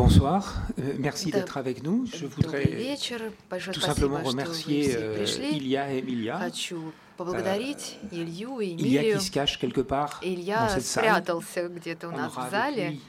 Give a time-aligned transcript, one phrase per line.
[0.00, 1.39] Bonsoir, euh, merci Да.
[1.39, 2.05] d'être avec nous.
[2.05, 3.19] Je Добрый voudrais вечер.
[3.49, 5.57] Большое tout спасибо, simplement что вы remercier все euh, пришли.
[5.57, 6.37] Ilia et Emilia.
[6.39, 9.17] Хочу поблагодарить Илью и Ilia Эмилию.
[9.19, 11.03] qui se cache quelque part dans Илья cette salle.
[11.03, 12.99] спрятался где-то у On нас aura в avec зале.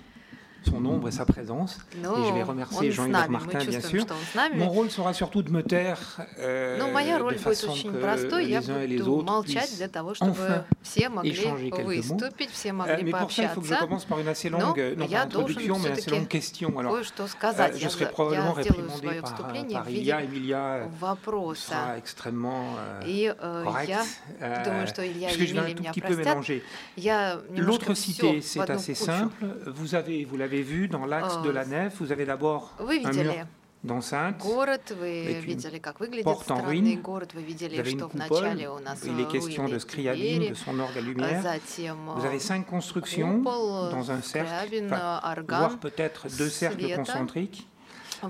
[0.65, 1.78] lui son ombre et sa présence.
[2.04, 4.01] Но Et je vais он remercier с Jean-Yves нами, мы Martin, bien чувствуем, sûr.
[4.01, 4.55] что он с нами.
[4.58, 5.97] Mon rôle sera surtout de me taire
[6.39, 8.46] euh, Но моя роль de будет façon очень que простой.
[8.49, 11.29] Я les uns et les буду autres молчать puissent для того, чтобы enfin все могли
[11.31, 12.17] échanger quelques mots.
[12.17, 13.87] выступить, все Euh, могли mais pour ça, il faut que je пообщаться.
[13.87, 16.27] commence par une assez Но longue, non я pas introduction, должен mais assez все-таки longue
[16.27, 16.80] question.
[16.80, 17.73] Alors, кое-что euh, сказать.
[17.77, 20.17] je Я, serai за- probablement я сделаю réprimandé свое par, выступление par в Ilia.
[20.17, 21.70] виде Emilia вопроса.
[21.71, 23.88] sera extrêmement euh, И э, correct.
[23.88, 24.03] я
[24.41, 26.35] Euh, думаю, что Илья puisque и je vais un Эмилия tout меня petit peu простят.
[26.35, 26.61] mélanger.
[26.97, 29.05] Я немножко L'autre всё cité, в c'est одну assez кучу.
[29.05, 29.45] simple.
[29.67, 32.97] Vous avez, vous l'avez vu, dans l'axe de la Euh, nef, vous avez d'abord Вы
[32.97, 33.45] un mur видели
[33.84, 34.39] d'enceinte.
[34.39, 37.02] город, вы avec une видели, как выглядит porte en странный ruine.
[37.02, 38.27] город, вы Vous видели, avez une что coupole.
[38.29, 41.02] вначале у нас Il est question de руины Scriabine, двери, de son orgue à а
[41.02, 41.41] lumière.
[41.43, 45.77] затем Vous avez э, cinq constructions купол, dans un cercle, Скрябин, enfin, voire орган.
[45.79, 46.95] peut-être deux cercles света.
[46.97, 47.70] concentriques, Вы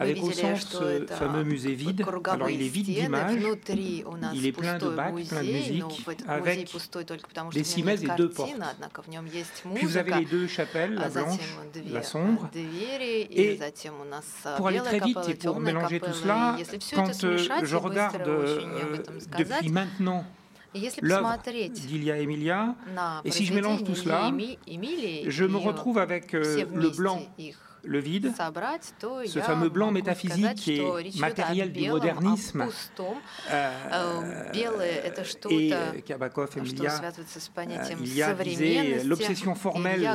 [0.01, 2.05] avec au centre ce euh, fameux musée vide.
[2.27, 3.39] Alors il est vide d'images,
[4.35, 6.69] il est plein de bacs, plein de musique, avec
[7.53, 8.53] des cimaises et deux portes.
[9.75, 11.57] Puis vous avez les deux chapelles, la blanche,
[11.91, 12.49] la sombre.
[12.55, 13.59] Et
[14.57, 16.57] pour aller très vite et pour mélanger tout cela,
[16.95, 18.99] quand je euh, regarde euh,
[19.39, 20.25] depuis maintenant
[21.03, 21.39] l'œuvre
[21.71, 22.75] d'Ilia Emilia,
[23.25, 24.33] et si je mélange tout cela,
[25.27, 27.21] je me retrouve avec le blanc
[27.85, 28.33] le vide,
[29.27, 30.87] ce fameux blanc métaphysique et
[31.19, 32.67] matériel du modernisme,
[35.51, 35.73] et
[36.05, 37.01] Kabakov et Milia,
[38.01, 40.09] il l'obsession formelle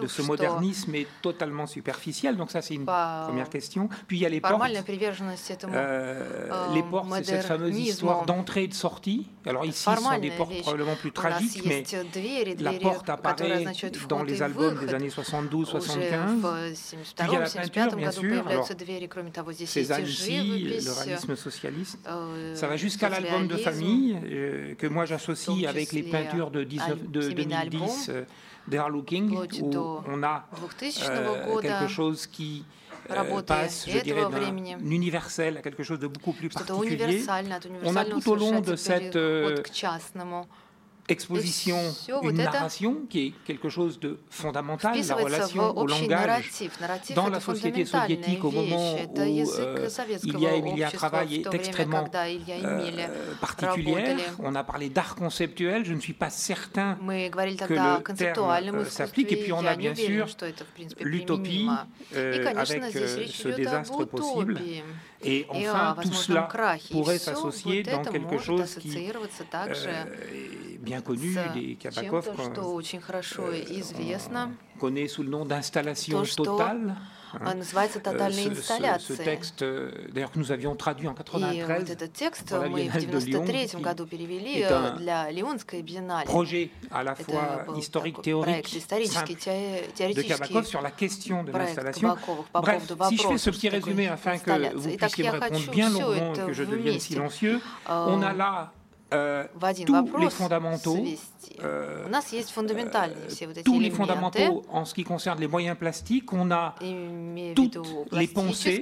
[0.00, 3.88] de ce modernisme est totalement superficielle, donc ça c'est une première question.
[4.06, 4.62] Puis il y a les portes,
[5.64, 6.22] э,
[6.74, 9.28] les portes, c'est cette fameuse histoire d'entrée et de sortie.
[9.46, 11.84] Alors ici, ce sont des portes probablement plus tragiques, mais
[12.58, 13.64] la porte apparaît
[14.08, 17.95] dans les albums des années 72-75 Уже в Puis il y a la peinture, 72-75
[17.95, 18.29] bien году sûr.
[18.29, 21.99] появляются Alors, двери, кроме того, здесь есть Cézanne и ici, живопись, le réalisme socialiste.
[22.05, 23.81] э, Ça va jusqu'à l'album de социализм.
[23.81, 28.09] famille euh, que moi j'associe том avec les числе peintures de, 19 de семейный 2010
[28.09, 28.23] euh,
[28.67, 30.45] d'Era Looking, вплоть où до on a
[30.79, 32.63] 2000 euh, года quelque chose qui
[33.09, 34.75] euh, работы passe, je dirais, этого d'un времени.
[34.83, 37.05] universel à quelque chose de beaucoup plus что-то particulier.
[37.05, 39.15] универсальное, от On a универсального tout au long de совершать cette,
[41.08, 41.78] exposition,
[42.22, 46.50] une narration qui est quelque chose de fondamental, la relation au langage
[47.14, 49.88] dans la société soviétique au moment où euh,
[50.38, 54.16] y a Emilia travail est extrêmement euh, euh, particulière.
[54.38, 57.56] On a parlé d'art conceptuel, je ne suis pas certain que le
[58.16, 59.32] terme euh, s'applique.
[59.32, 60.26] Et puis on a bien sûr
[61.00, 61.68] l'utopie
[62.14, 62.82] euh, avec
[63.28, 64.60] ce désastre possible.
[65.24, 66.48] Et enfin, tout cela
[66.90, 70.04] pourrait s'associer dans quelque chose qui est euh,
[70.80, 72.82] bien connu des Kabakov, qu'on euh,
[73.40, 74.46] euh,
[74.78, 76.94] connaît sous le nom d'installation totale.
[77.33, 79.15] а, называется Euh, тотальная ce, ce- инсталляция.
[79.17, 82.57] ce texte, euh, d'ailleurs, que nous avions traduit en И вот 93, этот текст pour
[82.57, 85.81] la мы в Biennale de Lyon, 93 qui году перевели est э, un для Лионской
[85.83, 86.25] биеннале.
[86.27, 90.37] projet à la Это fois был historique, такой проект théorique, исторический, simple те- de теоретический
[90.37, 92.09] Kabakov sur la question de проект l'installation.
[92.15, 94.37] Кабаковых по Bref, поводу si je fais вопроса, ce что petit такое résumé afin que
[94.37, 94.77] инсталляция.
[94.79, 96.81] vous Итак, puissiez я me répondre хочу bien все longuement et это que je devienne
[96.93, 98.71] вместе silencieux, э, on a là
[99.14, 101.04] Euh, euh, euh, tous les fondamentaux,
[103.64, 106.74] tous les fondamentaux en ce qui concerne les moyens plastiques, on a
[107.54, 107.78] toutes
[108.12, 108.80] les pensées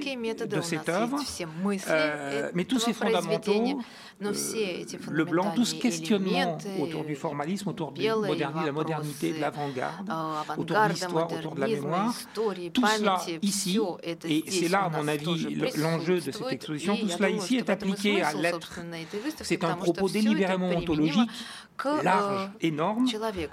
[0.49, 1.19] de cette œuvre,
[2.53, 3.79] mais tous ces fondamentaux,
[4.19, 8.03] le blanc, tout ce questionnement autour du formalisme, autour de
[8.65, 10.09] la modernité, de l'avant-garde,
[10.57, 15.07] autour de l'histoire, autour de la mémoire, tout cela ici, et c'est là, à mon
[15.07, 18.79] avis, l'enjeu de cette exposition, tout cela ici est appliqué à l'être.
[19.41, 21.29] C'est un propos délibérément ontologique
[22.03, 23.07] large, énorme,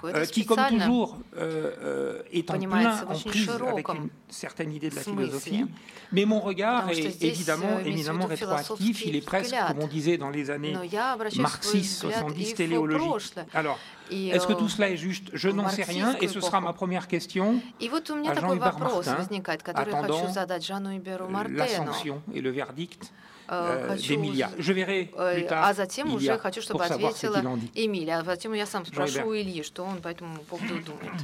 [0.05, 4.91] euh, qui, comme toujours, euh, euh, est en plein en prise avec une certaine idée
[4.91, 5.65] de la philosophie.
[6.13, 9.07] Mais mon regard est évidemment éminemment rétroactif.
[9.07, 10.77] Il est presque, comme on disait dans les années
[11.37, 13.35] marxistes 70, téléologique.
[13.55, 13.79] Alors,
[14.11, 17.09] est-ce que tout cela est juste Je n'en sais rien, et ce sera ma première
[17.09, 19.17] question à Jean-Hubert Martin,
[19.75, 20.23] attendant
[21.49, 23.13] la sanction et le verdict.
[23.50, 24.50] Э, euh, хочу d'Emilia.
[24.58, 27.28] уз- Je verrai э, plus tard А затем Ilia, уже хочу, чтобы pour savoir ce
[27.28, 27.72] ответила qu'il en dit.
[27.76, 28.18] Эмилия.
[28.20, 29.08] А затем я сам Jean-Hubert.
[29.10, 31.22] спрошу у Ильи, что он по этому поводу думает.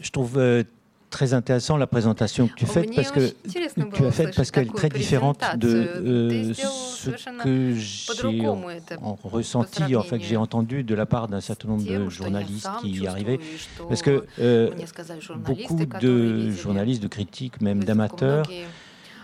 [0.00, 0.64] Je trouve euh,
[1.08, 4.12] très intéressant la présentation que tu fais Мне parce que очень интересно tu было as
[4.12, 6.02] faite parce услышать qu'elle est такую très différente de презентацию.
[6.04, 8.98] euh, Ты сделал ce совершенно que j'ai по-другому это.
[9.00, 12.10] en ressenti, en fait, que j'ai entendu de la part d'un certain nombre de тем,
[12.10, 13.36] что я journalistes сам qui y чувствую, arrivaient.
[13.40, 17.60] и что Parce que euh, мне сказали beaucoup журналисты, которые de видели journalistes, de critiques,
[17.62, 17.86] même выставку,
[18.18, 18.46] d'amateurs,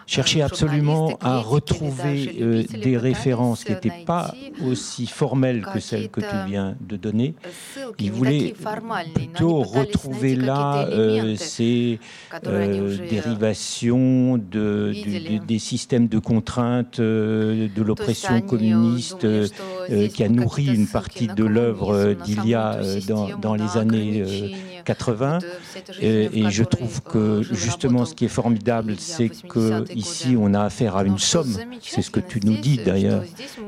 [0.08, 4.34] cherchait absolument à retrouver euh, des références qui n'étaient pas
[4.66, 7.36] aussi formelles que celles que tu viens de donner.
[8.00, 8.56] Il voulait
[9.14, 12.00] plutôt retrouver là euh, ces
[12.46, 14.94] euh, dérivations de,
[15.46, 19.28] des systèmes de contraintes, de l'oppression communiste
[20.14, 22.80] qui a nourri une partie de l'œuvre d'Ilia
[23.42, 24.24] dans les années.
[24.88, 25.40] 80.
[26.00, 30.62] Et, et, je trouve que justement ce qui est formidable, c'est que ici on a
[30.62, 31.54] affaire à une somme.
[31.82, 33.24] C'est ce que tu nous dis d'ailleurs,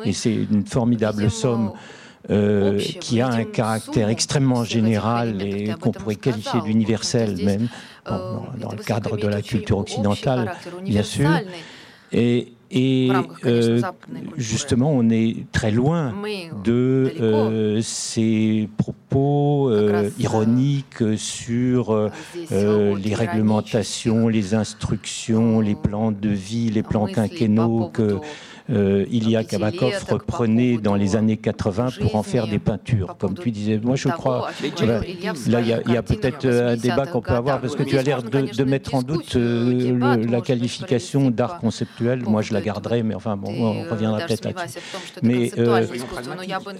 [0.06, 1.72] et c'est une formidable somme.
[2.30, 7.70] Euh, qui a un caractère extrêmement général et qu'on pourrait qualifier d'universel même,
[8.06, 10.52] bon, dans le cadre de la culture occidentale,
[10.84, 11.30] bien sûr.
[12.12, 13.10] Et, et
[13.46, 13.82] euh,
[14.38, 16.14] justement, on est très loin
[16.64, 22.10] de euh, ces propos euh, ironiques sur euh,
[22.96, 28.20] les réglementations, les instructions, les plans de vie, les plans quinquennaux que
[28.72, 33.52] euh, Ilya Kabakov reprenait dans les années 80 pour en faire des peintures, comme tu
[33.52, 33.80] disais.
[33.82, 34.50] Moi, je crois.
[34.86, 38.22] là, il y a, peut-être un débat qu'on peut avoir parce que tu as l'air
[38.24, 42.24] de, mettre en doute euh, la qualification d'art conceptuel.
[42.24, 44.80] Moi, je la garderai, mais enfin, bon, on reviendra peut-être là-dessus.
[45.24, 45.86] Mais, euh,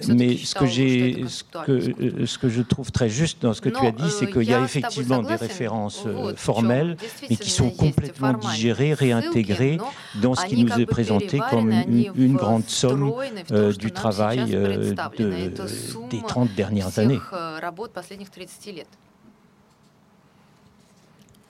[0.10, 3.70] mais ce que j'ai, ce que, ce que je trouve très juste dans ce que
[3.70, 6.98] tu as dit, c'est qu'il y a effectivement des références formelles,
[7.30, 9.78] mais qui sont complètement digérées, réintégrées
[10.22, 13.12] dans ce qui nous est présenté comme une, une grande somme
[13.52, 17.20] euh, du travail euh, de, des 30 dernières années.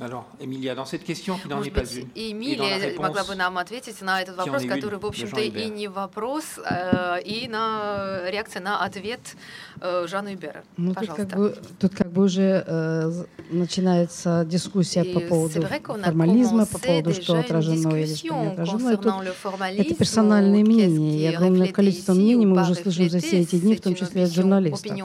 [0.02, 4.02] Alors, Эмилия, dans cette question qui n'en est pas une, Эмилия могла бы нам ответить
[4.02, 6.58] на этот вопрос, который, в общем-то, и не вопрос,
[7.26, 9.20] и на реакция на ответ
[9.82, 10.64] Жанну Ибера.
[10.78, 13.12] Ну, тут как, бы, тут как бы уже э,
[13.50, 18.98] начинается дискуссия по поводу формализма, по поводу, что отражено или что не отражено.
[18.98, 19.14] тут
[19.78, 21.20] это персональные мнения.
[21.20, 24.32] И огромное количество мнений мы уже слышим за все эти дни, в том числе от
[24.32, 24.96] журналистов.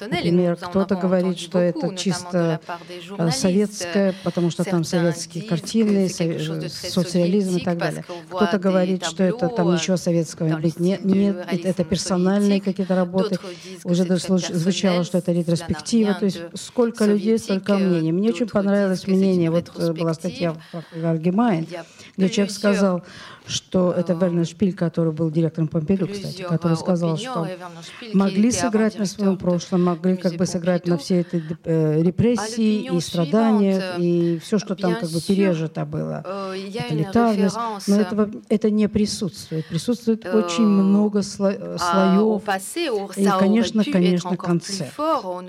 [0.00, 2.60] Например, кто-то говорит, что это чисто
[3.32, 8.04] советское, потому потому что там советские картины, социализм и так далее.
[8.28, 13.38] Кто-то говорит, что это там ничего советского быть нет, нет это персональные какие-то работы.
[13.84, 16.14] Уже звучало, что это ретроспектива.
[16.14, 18.12] То есть сколько людей, столько мнений.
[18.12, 21.66] Мне очень понравилось мнение, вот э, была статья в Аргемайн,
[22.16, 23.02] где человек сказал,
[23.46, 27.46] что это Вернер Шпиль, который был директором Помпиду, кстати, который сказал, что
[28.12, 33.00] могли сыграть на своем прошлом, могли как бы сыграть на все эти э, репрессии и
[33.00, 37.56] страдания, и все, что там как бы пережито было, э, тоталитарность,
[37.86, 39.66] но этого, это не присутствует.
[39.66, 42.42] Присутствует э, очень много а слоев,
[43.16, 44.92] и, конечно, конечно, концерт.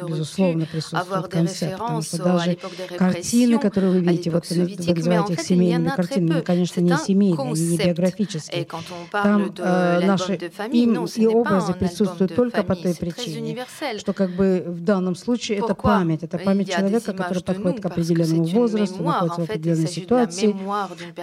[0.08, 2.58] Безусловно, присутствует концерт, потому что даже
[2.98, 8.68] картины, которые вы видите, вот вы называете их семейными картинами, конечно, не семейные, они биографические.
[9.12, 10.40] Там э, наши
[10.72, 13.66] им и образы присутствуют только по той причине,
[13.98, 18.46] что как бы в данном случае это память, это память человека, который подходит к определенному
[18.46, 20.56] возрасту, находится в определенной ситуации,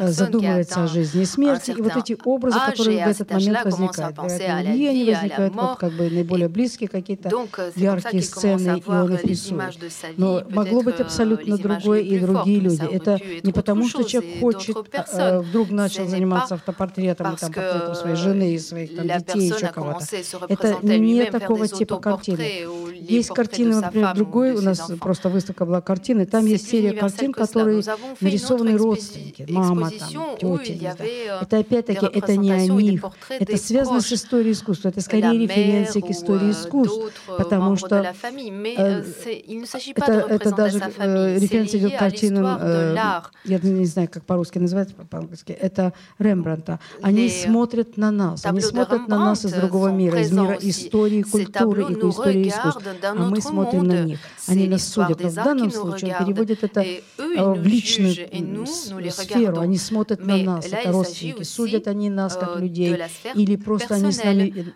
[0.01, 4.87] задумывается о жизни и смерти, и вот эти образы, которые в этот момент возникают, и
[4.87, 9.79] они возникают вот как бы наиболее близкие какие-то euh, яркие сцены, и он их рисует.
[10.17, 12.85] Но могло быть абсолютно другое и другие люди.
[12.91, 14.77] Это не потому, что человек хочет,
[15.13, 19.53] э, вдруг начал заниматься с автопортретом, и там портретом своей жены и своих там, детей,
[19.53, 20.05] еще кого-то.
[20.49, 22.67] Это не такого типа картины.
[22.95, 27.83] Есть картины, например, другой, у нас просто выставка была картины, там есть серия картин, которые
[28.21, 30.79] нарисованы родственники, мама, там, тети.
[30.83, 30.97] Да.
[31.05, 36.03] Euh, это опять-таки, это не о них, это связано с историей искусства, это скорее референция
[36.03, 42.45] к истории euh, искусств, потому что э, euh, это, это даже референция идет к картинам,
[43.45, 45.93] я не знаю, как по-русски называется, по-английски, это
[46.43, 46.81] Рембранта.
[47.01, 51.83] Они смотрят на нас, они смотрят на нас из другого мира, из мира истории, культуры
[51.83, 54.19] и истории искусства а мы смотрим на них.
[54.49, 55.21] Они нас судят.
[55.21, 56.85] Но в данном случае он переводит это
[57.19, 58.67] в личную
[59.11, 59.61] сферу.
[59.61, 61.43] Они смотрят на нас, это родственники.
[61.43, 62.99] Судят они нас как людей
[63.35, 64.73] или просто они с нами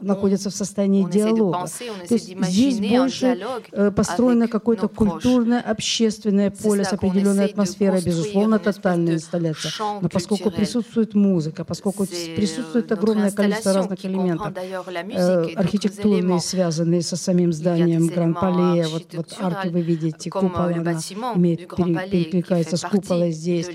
[0.00, 1.66] находятся в состоянии диалога.
[2.08, 3.38] То есть здесь больше
[3.72, 9.72] э, построено какое-то культурное, общественное поле с определенной атмосферой, безусловно, тотальная инсталляция.
[10.00, 17.52] Но поскольку присутствует музыка, поскольку присутствует огромное количество разных элементов, э, архитектурные, связанные со самим
[17.52, 20.92] зданием Гран-Пале, вот, вот арки вы видите, купол, она
[21.36, 23.68] имеет, перекликается с купола здесь,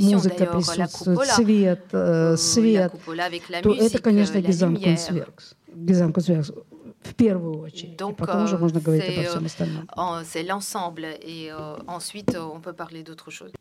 [0.00, 2.92] музыка присутствует, свет, э, свет,
[3.62, 5.54] то это, конечно, Гизамкунсверкс.
[5.74, 6.52] Гизамкунсверкс
[7.02, 8.00] в первую очередь.
[8.00, 9.88] Donc, потом уже можно говорить обо всем остальном.
[10.24, 11.04] C'est l'ensemble.
[11.20, 13.52] Et euh, ensuite on peut parler d'autre chose.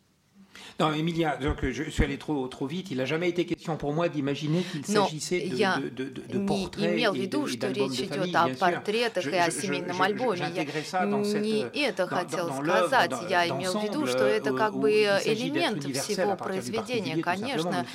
[0.81, 2.89] Non, Emilia, je suis allé trop, trop vite.
[2.89, 6.91] Il n'a jamais été question pour moi d'imaginer qu'il s'agissait de, de, de, de портрет
[6.91, 8.09] имел в виду, что речь
[8.57, 10.39] портретах и о семейном альбоме.
[10.55, 13.11] Я не это хотел сказать.
[13.29, 17.21] Я имел в виду, что это как бы элемент всего произведения.
[17.21, 17.85] Конечно,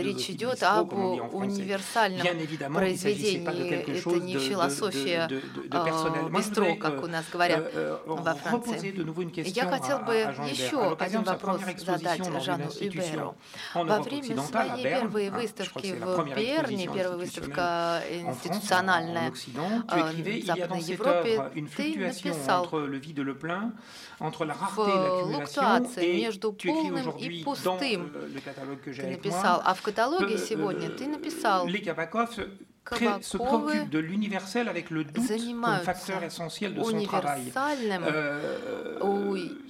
[0.00, 3.98] речь идет об универсальном произведении.
[3.98, 5.28] Это не философия
[6.30, 7.72] бистро, как у нас говорят
[8.06, 8.94] во Франции.
[9.52, 10.14] Я хотел бы
[10.48, 13.36] еще один вопрос задать писать Жану Юберу.
[13.74, 21.50] Во время своей первой выставки в Берне, первая выставка э, институциональная э, в Западной Европе,
[21.76, 22.66] ты написал
[24.74, 28.12] флуктуация между полным и пустым.
[28.84, 31.66] Ты написал, а в каталоге сегодня ты написал
[33.22, 37.52] se préoccupe de l'universel avec le doute comme facteur essentiel de son travail.
[37.56, 38.40] Euh,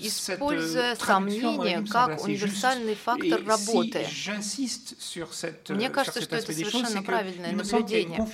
[0.08, 4.06] cette универсальный фактор работы.
[4.40, 4.70] Si
[5.68, 8.26] мне кажется, что это совершенно правильное наблюдение.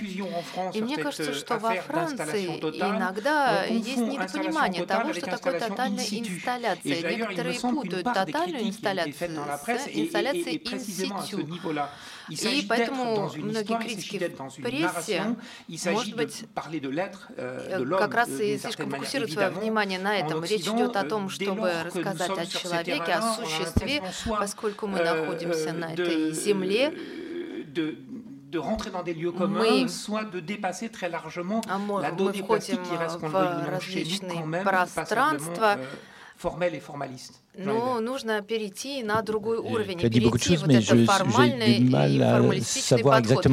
[0.74, 7.16] И мне кажется, что во Франции иногда есть недопонимание того, что такое тотальная инсталляция.
[7.16, 9.30] Некоторые путают тотальную инсталляцию
[9.66, 11.46] с инсталляцией институт.
[12.28, 15.36] И поэтому многие критики в прессе,
[15.92, 20.42] может быть, euh, э, как раз euh, и слишком фокусируют свое внимание на этом.
[20.44, 25.92] Речь идет о euh, том, чтобы рассказать о человеке, о существе, поскольку мы находимся на
[25.92, 26.92] этой земле,
[28.56, 32.42] de rentrer dans des lieux communs, мы, soit de dépasser très largement а la donnée
[32.42, 34.64] plastique qui reste, э, qu'on le veuille ou non, chez nous, quand même,
[36.36, 37.34] formel et formaliste.
[37.54, 43.42] Но ну, нужно перейти на другой уровень, et перейти вот этот формальный и формалистичный подход.
[43.42, 43.48] Ты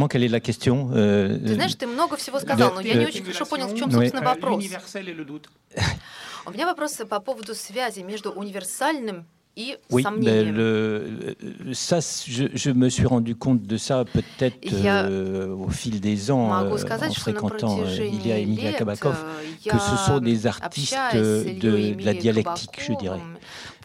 [1.55, 4.63] знаешь, ты много всего сказал, но я не очень хорошо понял, в чем, собственно, вопрос.
[6.45, 11.35] У меня вопросы по поводу связи между универсальным Oui, mais ben, le,
[11.73, 16.51] ça, je, je, me suis rendu compte de ça peut-être euh, au fil des ans
[16.51, 19.15] euh, en fréquentant euh, Ilya et Emilia Kabakov,
[19.63, 23.21] que ce sont des artistes de, la dialectique, je dirais.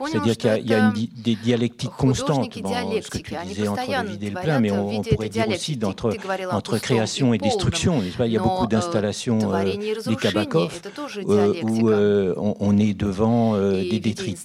[0.07, 2.51] C'est-à-dire qu'il y a, une des dialectiques constantes.
[2.63, 5.49] Bon, ce que tu disais entre le vide et le plein, mais on, pourrait dire
[5.49, 8.03] aussi entre création et destruction.
[8.03, 10.81] Il y a beaucoup d'installations euh, des Kabakov
[11.29, 14.37] euh, où euh, on, est devant des détritus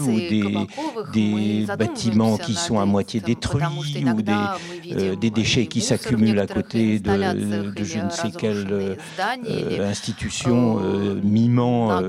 [0.00, 3.62] ou des, bâtiments qui sont à moitié détruits
[4.06, 4.22] ou
[5.16, 8.96] des, déchets qui s'accumulent à côté de, de, je ne sais quelle
[9.80, 10.80] institution
[11.22, 12.00] mimant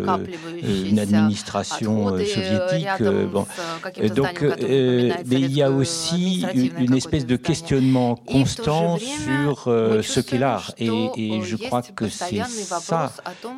[0.63, 2.88] une administration soviétique.
[2.97, 6.45] Donc, euh, euh, mais il y a aussi
[6.77, 10.71] une espèce de questionnement constant sur euh, ce qu'est l'art.
[10.77, 13.11] Et, je crois que c'est ça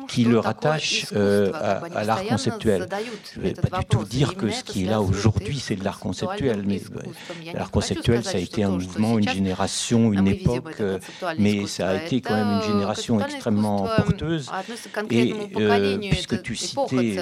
[0.08, 2.88] qui le rattache à, à l'art conceptuel.
[3.34, 5.84] Je ne vais pas du tout dire que ce qui est là aujourd'hui, c'est de
[5.84, 6.80] l'art conceptuel, mais
[7.54, 10.82] l'art conceptuel, ça a été un mouvement, une génération, une époque,
[11.38, 14.50] mais ça a été quand même une génération extrêmement porteuse.
[15.10, 15.34] Et
[16.10, 17.16] puisque tu citais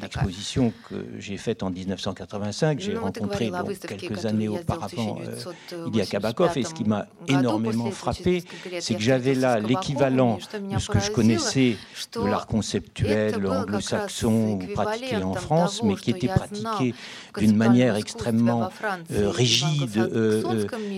[0.00, 2.80] l'exposition que j'ai faite en 1985.
[2.80, 3.50] J'ai rencontré
[3.88, 6.56] quelques années auparavant euh, Ilya Kabakov.
[6.56, 8.44] Et ce qui m'a énormément frappé,
[8.80, 11.76] c'est que j'avais là l'équivalent de ce que je connaissais
[12.14, 16.92] de l'art conceptuel anglo-saxon pratiqué en France, mais qui était pratiqué euh, euh,
[17.36, 18.70] euh, d'une manière extrêmement
[19.10, 20.10] rigide,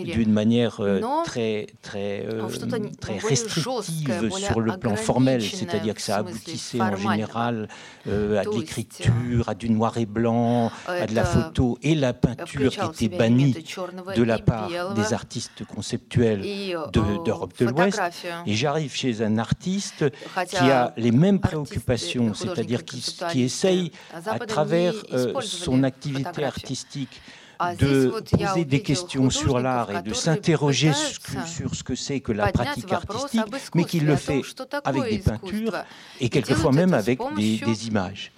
[0.04, 0.80] d'une manière
[1.24, 2.26] très, très,
[3.00, 5.42] très restrictive sur le plan formel.
[5.42, 7.68] C'est-à-dire que ça aboutissait en général
[8.06, 10.47] à de l'écriture, à du noir et blanc
[10.86, 13.54] à de la photo et la peinture qui étaient bannies
[14.16, 16.42] de la part des artistes conceptuels
[16.92, 18.00] d'Europe de, l'Ouest.
[18.46, 20.04] Et j'arrive chez un artiste
[20.48, 27.20] qui a les mêmes préoccupations, c'est-à-dire qui, essaye, à travers euh, son activité artistique,
[27.78, 30.92] de poser des questions sur l'art et de s'interroger
[31.46, 33.42] sur ce que c'est que la pratique artistique,
[33.74, 34.42] mais qu'il le fait
[34.84, 35.76] avec des peintures
[36.20, 38.32] et quelquefois même avec des images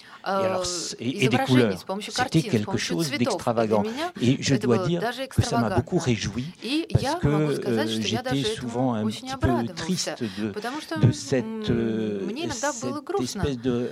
[0.99, 1.77] et, des couleurs.
[2.01, 3.83] C'était quelque chose d'extravagant.
[4.21, 6.45] Et je dois dire que ça m'a beaucoup réjoui
[6.91, 12.27] parce que j'étais souvent un petit peu triste de, cette euh,
[13.19, 13.91] espèce de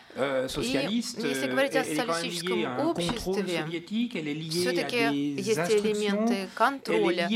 [0.48, 3.66] социалист, если говорить о социалистическом обществе,
[4.50, 7.28] все-таки есть элементы контроля,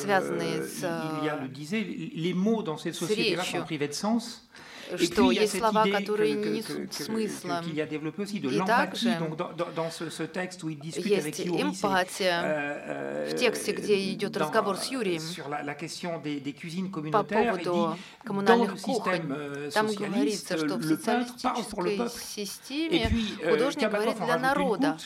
[0.00, 0.82] связанные с,
[2.92, 3.66] с речью
[4.99, 7.63] Что есть слова, которые не несут смысла.
[7.65, 9.09] И также
[10.69, 12.41] есть эмпатия
[13.29, 15.21] в тексте, где идет разговор с Юрием
[17.11, 19.27] по поводу коммунальных кухонь.
[19.73, 23.09] Там говорится, что в социалистической системе
[23.49, 24.97] художник говорит для народа,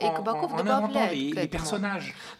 [0.00, 1.66] и Кабаков добавляет к этому.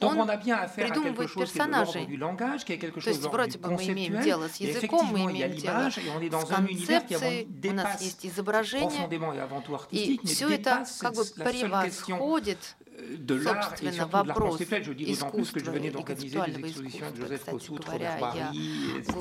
[0.01, 0.29] Он
[0.75, 2.07] придумывает персонажей.
[2.07, 5.95] То есть вроде бы мы имеем дело с языком, мы имеем дело с
[6.47, 9.09] концепцией, концепции, у нас есть изображение,
[9.91, 12.77] и все это как бы превосходит
[13.18, 14.84] de l'art et surtout de l'art conceptuel.
[14.84, 18.50] Je dis d'autant plus que je venais d'organiser des expositions de Joseph Kossuth, Robert Barry,
[18.98, 19.16] etc.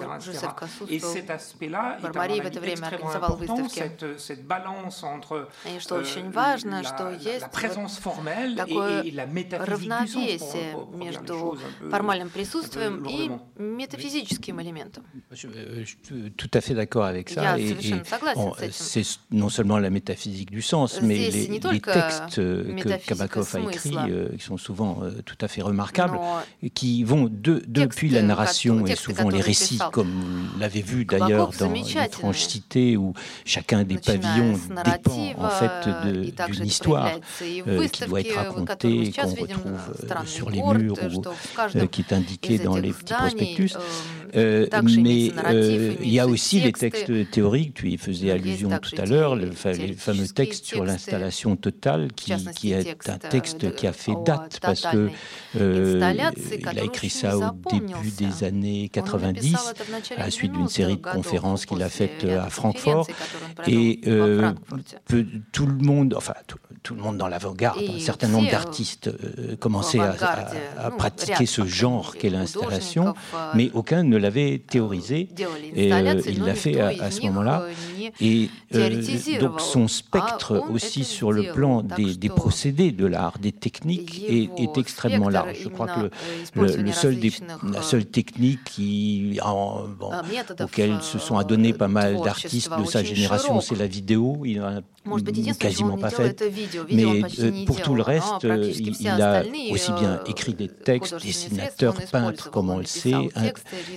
[0.89, 5.49] Et cet aspect-là est à mon avis extrêmement important, cette, cette balance entre
[6.33, 10.57] важно, la, la présence formelle et, et la métaphysique du sens,
[10.95, 11.59] между
[11.91, 15.05] формальным присутствием и метафизическим элементом.
[15.33, 15.49] Je
[15.85, 17.59] suis tout à fait d'accord avec ça.
[17.59, 17.77] Et,
[18.71, 23.96] c'est non seulement la métaphysique du sens, mais les, les textes que Kabakov a écrits,
[24.10, 26.18] euh, qui sont souvent euh, tout à fait remarquables,
[26.64, 31.06] et qui vont de, depuis la narration et souvent les récits, comme vous l'avez vu
[31.06, 33.14] d'ailleurs dans Les Franches Cités, où
[33.46, 40.26] chacun des pavillons dépend en fait d'une histoire euh, qui doit être racontée, qu'on retrouve
[40.26, 43.74] sur les murs ou qui est indiquée dans les petits prospectus.
[44.34, 45.32] mais
[46.02, 49.52] il y a aussi les textes théoriques, tu y faisais allusion tout à l'heure, le,
[49.74, 54.60] les fameux textes sur l'installation totale, qui, qui est un texte qui a fait date
[54.62, 55.10] parce que
[55.60, 56.32] euh,
[56.74, 59.56] il a écrit ça au début des années 90,
[60.18, 63.08] à la suite d'une série de conférences qu'il a faites à Francfort.
[63.68, 64.54] Et euh,
[65.52, 69.56] tout le monde, enfin tout, tout le monde dans l'avant-garde, un certain nombre d'artistes euh,
[69.56, 73.16] commençaient à, à, à pratiquer ce genre qu'est l'installation,
[73.56, 75.30] mais aucun ne l'avait théorisé.
[75.74, 77.66] Et euh, il l'a fait à, à ce moment-là.
[78.22, 79.02] Et euh,
[79.40, 84.50] donc son spectre aussi sur le plan des, des procédés de l'art, des techniques, est,
[84.56, 85.58] est, extrêmement large.
[85.64, 86.12] Je crois que
[86.54, 90.12] le, le, seul des, la seule technique qui, en, bon,
[90.62, 94.44] auquel se sont adonnés pas mal d'artistes de sa génération, c'est la vidéo.
[94.46, 94.82] Il en a
[95.60, 96.44] quasiment pas fait
[96.91, 102.51] Mais pour tout le reste, il, il a aussi bien écrit des textes, dessinateur, peintre,
[102.51, 103.51] comme on le sait, un,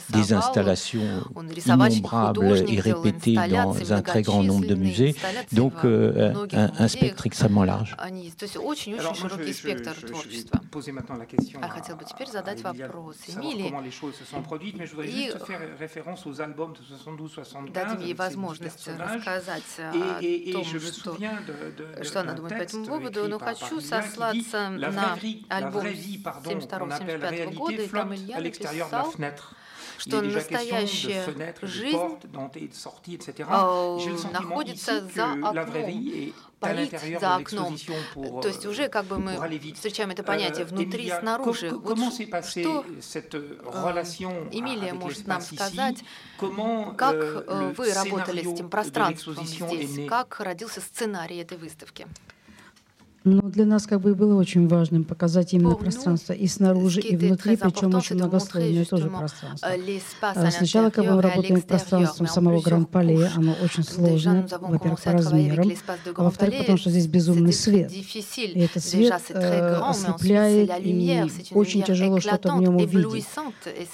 [0.10, 1.24] des installations
[1.66, 5.16] innombrables et répétées dans un très grand nombre de musées.
[5.52, 7.96] Donc un, un, spectre extrêmement large.
[7.98, 8.12] Alors,
[8.64, 8.92] moi, je,
[9.44, 9.74] je, je,
[10.30, 11.70] je poser maintenant la question à, à,
[13.64, 16.80] comment les choses se sont produites, mais je voudrais juste faire référence aux albums de
[16.82, 17.84] 72-75
[20.22, 23.39] et, et, et je me souviens de, de, что она думает по этому поводу, но
[23.39, 29.13] хочу сослаться на альбом 72-75 года, и там Илья написал,
[29.99, 32.21] что настоящая жизнь
[34.33, 37.77] находится за окном, парит за окном.
[38.43, 39.37] То есть уже как бы мы
[39.75, 41.71] встречаем это понятие внутри, снаружи.
[41.71, 42.85] Вот что
[44.53, 46.05] Эмилия может нам сказать,
[46.97, 47.17] как
[47.77, 52.07] вы работали с этим пространством здесь, как родился сценарий этой выставки?
[53.37, 57.57] Но для нас как бы было очень важным показать именно пространство и снаружи, и внутри,
[57.57, 59.69] причем очень многослойное тоже пространство.
[60.23, 65.13] А сначала, как бы мы работаем с пространством самого Гранд-Пале, оно очень сложное, во-первых, по
[65.13, 65.73] размерам,
[66.17, 67.93] а во-вторых, потому что здесь безумный свет.
[67.93, 73.27] И этот свет э, ослепляет, и очень тяжело что-то в нем увидеть.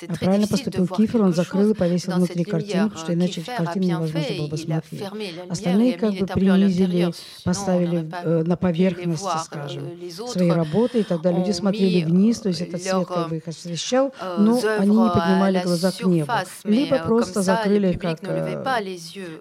[0.08, 4.36] А правильно поступил Кифер, он закрыл и повесил внутри картину, потому что иначе картину невозможно
[4.38, 5.04] было бы смотреть.
[5.48, 7.12] Остальные как бы принизили,
[7.44, 9.90] поставили э, на поверхность области, скажем,
[10.28, 14.12] своей работы, и тогда люди смотрели вниз, то есть этот свет как бы их освещал,
[14.38, 16.32] но они не поднимали глаза к небу.
[16.64, 18.20] Либо просто закрыли, как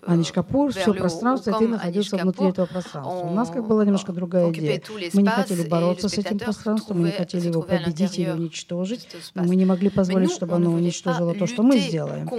[0.07, 3.13] Анич Капур, все пространство, и ты находился внутри этого пространства.
[3.13, 4.81] У нас как была немножко другая идея.
[5.13, 9.55] Мы не хотели бороться с этим пространством, мы не хотели его победить или уничтожить, мы
[9.55, 12.29] не могли позволить, чтобы оно уничтожило то, что мы сделаем.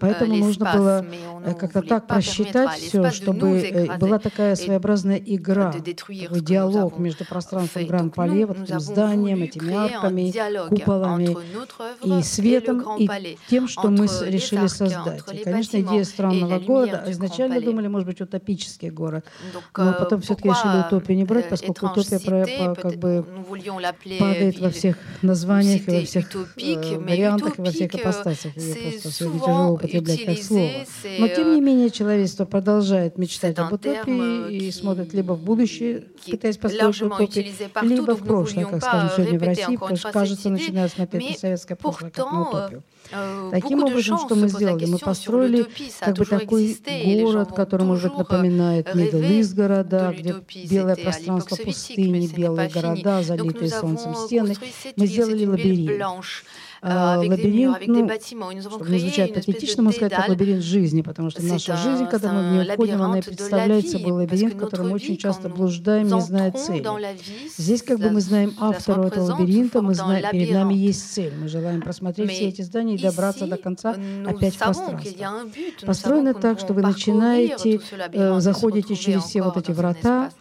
[0.00, 1.06] Поэтому нужно было
[1.58, 8.60] как-то так просчитать все, чтобы была такая своеобразная игра, диалог диалог между пространством Гран-Пале, вот
[8.60, 10.32] этим зданием, этими арками,
[10.68, 11.36] куполами
[12.02, 15.22] и светом, и тем, что мы решили создать.
[15.32, 19.24] И, конечно, идея странного города, изначально думали, может быть, утопический город,
[19.76, 23.24] но euh, потом все-таки решили утопию не брать, поскольку утопия про, как бы
[24.18, 28.56] падает во всех названиях и во всех э, вариантах и во всех ипостасях.
[28.56, 30.70] Ее просто сегодня тяжело употреблять как слово.
[31.18, 36.56] Но, тем не менее, человечество продолжает мечтать об утопии и смотрит либо в будущее, пытаясь
[36.64, 37.44] построить утопию,
[37.82, 41.76] либо в прошлое, как, скажем, сегодня в России, потому что, кажется, начинают смотреть на советское
[41.76, 42.82] прошлое как на утопию.
[43.12, 44.86] Э, Таким образом, что мы сделали?
[44.86, 45.66] Мы построили
[46.00, 46.76] как бы такой
[47.22, 50.34] город, который, может быть, напоминает Мидл-Ист города, где
[50.68, 54.54] белое пространство пустыни, белые города, залитые солнцем стены.
[54.96, 56.02] Мы сделали лабиринт.
[56.86, 58.10] А, лабиринт, ну,
[58.60, 62.46] чтобы не звучать патетично, можно сказать, как лабиринт жизни, потому что наша жизнь, когда мы
[62.46, 66.52] в нее входим, она представляет собой лабиринт, в котором мы очень часто блуждаем, не зная
[66.52, 66.86] цели.
[67.56, 71.32] Здесь как бы мы знаем автору этого лабиринта, мы знаем, перед нами есть цель.
[71.34, 75.10] Мы желаем просмотреть все эти здания и добраться до конца опять в пространство.
[75.86, 77.80] Построено так, что вы начинаете,
[78.12, 80.32] э, заходите через все вот эти врата,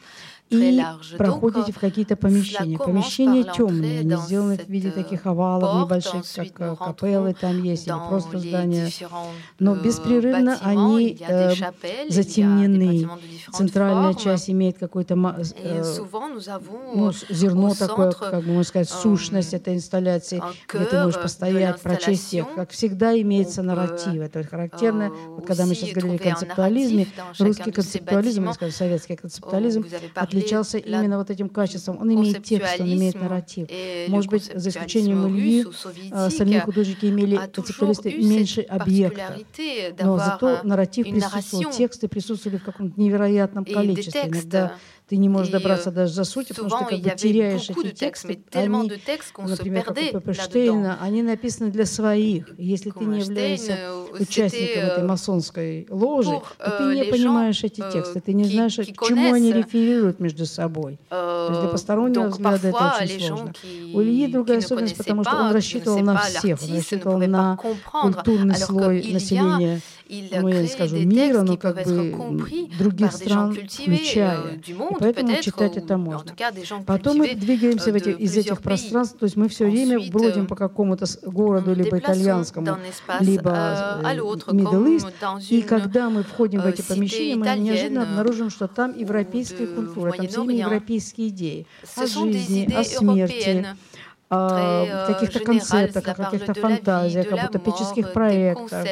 [0.50, 0.84] и
[1.18, 2.78] проходите в какие-то помещения.
[2.78, 7.96] Помещения темные, они сделаны в виде таких овалов небольших, как э, капеллы там есть, или
[8.08, 8.90] просто здания.
[9.60, 11.54] Но беспрерывно они э,
[12.10, 13.10] затемнены.
[13.52, 15.16] Центральная часть имеет какое-то
[15.58, 15.84] э,
[16.96, 22.30] ну, зерно такое, как бы можно сказать, сущность этой инсталляции, где ты можешь постоять, прочесть
[22.30, 22.52] текст.
[22.56, 24.22] Как всегда имеется euh, нарратив.
[24.22, 25.10] Это характерно.
[25.10, 27.08] Вот когда мы сейчас говорили о концептуализме,
[27.40, 29.86] русский концептуализм, мы скажем, советский концептуализм
[30.38, 31.98] отличался именно вот этим качеством.
[32.00, 33.68] Он имеет текст, он имеет нарратив.
[34.08, 35.66] Может быть, за исключением Ильи,
[36.12, 39.38] а, остальные художники имели, концептуалисты, меньше объекта.
[40.02, 44.22] Но зато нарратив присутствовал, тексты присутствовали в каком-то невероятном количестве.
[44.28, 44.74] Иногда
[45.14, 47.92] ты не можешь добраться euh, даже до сути, потому что ты как бы теряешь эти
[47.92, 48.44] тексты.
[48.54, 48.92] Они,
[49.38, 52.48] например, как у Пепперштейна, они написаны для своих.
[52.58, 58.22] Если ты не являешься euh, участником этой масонской ложи, ты не euh, понимаешь эти тексты,
[58.22, 61.00] ты не знаешь, к чему они реферируют между собой.
[61.10, 63.54] То есть для постороннего взгляда это очень сложно.
[63.94, 69.12] У Ильи другая особенность, потому что он рассчитывал на всех, он рассчитывал на культурный слой
[69.14, 72.42] населения ну, я не скажу мира, но как бы
[72.78, 74.62] других стран включая.
[74.66, 76.36] И поэтому читать это можно.
[76.86, 80.56] Потом мы двигаемся в эти, из этих пространств, то есть мы все время бродим по
[80.56, 82.78] какому-то городу, либо итальянскому,
[83.20, 83.52] либо
[84.48, 85.14] Middle East,
[85.50, 90.28] и когда мы входим в эти помещения, мы неожиданно обнаружим, что там европейская культура, там
[90.28, 93.66] все европейские идеи о жизни, о смерти,
[94.34, 98.88] о э, каких-то концептах, о каких-то фантазиях, об утопических проектах.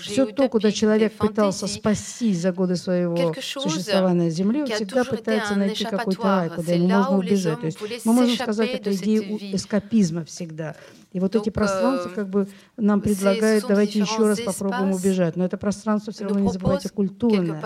[0.00, 5.54] Все то, куда человек пытался спастись за годы своего существования на Земле, он всегда пытается
[5.54, 7.60] найти какой-то рай, куда ему можно убежать.
[7.60, 9.22] То есть мы можем сказать, это идея
[9.54, 10.74] эскапизма всегда.
[11.14, 15.36] И вот эти пространства как бы нам предлагают, давайте еще раз попробуем убежать.
[15.36, 17.62] Но это пространство все равно, не забывайте, культурное.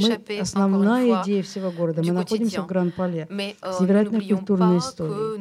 [0.00, 2.02] Мы, основная идея всего города.
[2.02, 3.28] Мы находимся в Гран-Пале
[3.62, 5.38] с невероятной культурной историей.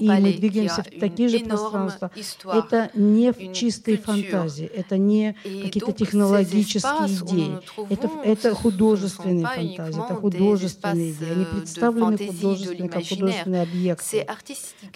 [0.00, 2.10] И, мы двигаемся в такие же пространства.
[2.52, 7.58] Это не в чистой фантазии, это не какие-то технологические идеи.
[7.90, 11.32] Это, это художественные фантазии, это художественные идеи.
[11.32, 14.26] Они представлены художественно, как художественные объекты.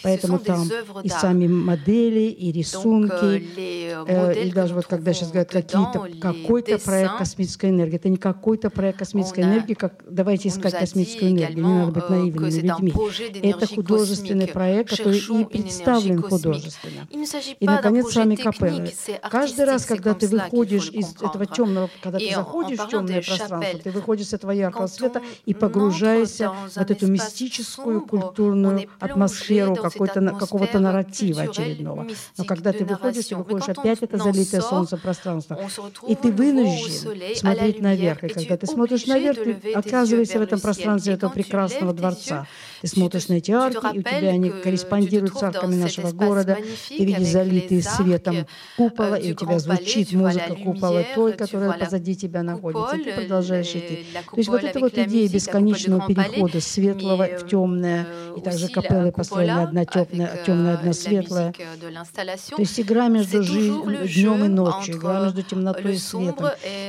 [0.03, 0.69] Поэтому там
[1.05, 6.79] и сами модели, и рисунки, э, э и даже вот когда сейчас говорят какие-то, какой-то
[6.79, 11.75] проект космической энергии, это не какой-то проект космической энергии, как давайте искать космическую энергию, не
[11.75, 12.95] надо быть euh, наивными людьми.
[13.43, 17.07] Это художественный проект, который и представлен художественно.
[17.61, 18.91] И, наконец, сами капеллы.
[19.31, 23.91] Каждый раз, когда ты выходишь из этого темного, когда ты заходишь в темное пространство, ты
[23.91, 31.43] выходишь с этого яркого света и погружаешься в эту мистическую культурную атмосферу какого-то нарратива нарратива
[31.43, 32.07] очередного.
[32.37, 35.59] Но когда ты выходишь, ты выходишь опять это залитое солнце пространство,
[36.07, 38.25] и ты вынужден смотреть наверх.
[38.25, 42.47] И когда ты смотришь наверх, ты оказываешься в этом пространстве этого прекрасного дворца.
[42.81, 46.59] Ты смотришь на эти арки, и у тебя они корреспондируют с арками нашего города.
[46.89, 52.43] Ты видишь залитые светом купола, и у тебя звучит музыка купола той, которая позади тебя
[52.43, 52.97] находится.
[52.97, 54.07] И ты продолжаешь идти.
[54.13, 59.63] То есть вот эта вот идея бесконечного перехода светлого в темное, и также капеллы построены
[59.63, 61.53] одна темная, темная, одна светлая, светлое.
[61.53, 66.47] То есть игра между днем и ночью, игра между темнотой и светом,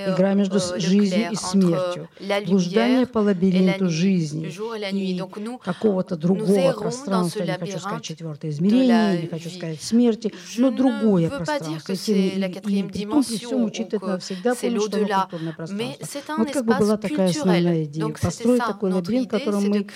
[0.08, 2.10] игра между жизнью и смертью,
[2.46, 4.52] блуждание по лабиринту жизни.
[4.92, 5.22] и
[5.64, 11.94] какого-то другого пространства, не хочу сказать четвертое измерение, не хочу сказать смерти, но другое пространство.
[11.94, 16.36] И при всем учитывать надо всегда помнить, что оно культурное пространство.
[16.38, 19.88] Вот как бы была такая основная идея, построить такой лабиринт, в котором мы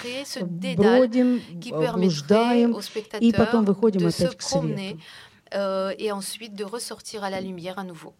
[0.76, 1.42] бродим,
[1.94, 2.78] блуждаем,
[3.20, 4.98] и потом выходим de se promener
[5.54, 8.14] euh, et ensuite de ressortir à la lumière à nouveau.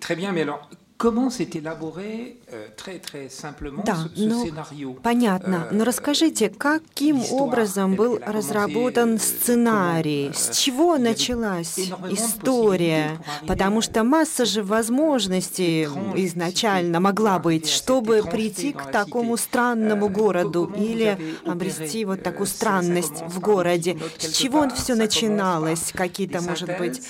[0.00, 4.94] Très bien, mais alors Comment élaboré euh, très, très simplement да, ce, ну, scénario?
[5.02, 5.66] Понятно.
[5.72, 10.30] Но расскажите, каким образом был разработан сценарий?
[10.32, 11.80] С чего началась
[12.10, 13.18] история?
[13.48, 21.18] Потому что масса же возможностей изначально могла быть, чтобы прийти к такому странному городу или
[21.44, 23.98] обрести вот такую странность в городе.
[24.18, 25.90] С чего все начиналось?
[25.92, 27.02] Какие-то, может быть,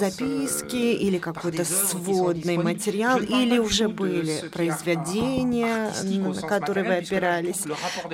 [0.00, 3.17] записки или какой-то сводный материал?
[3.18, 7.62] Или уже были произведения, на которые вы опирались.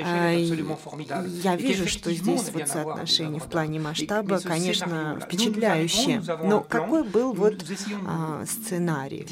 [0.02, 6.22] А, я вижу, что здесь вот соотношение в плане масштаба, конечно, впечатляющее.
[6.42, 7.64] Но какой был вот
[8.06, 9.26] а, сценарий?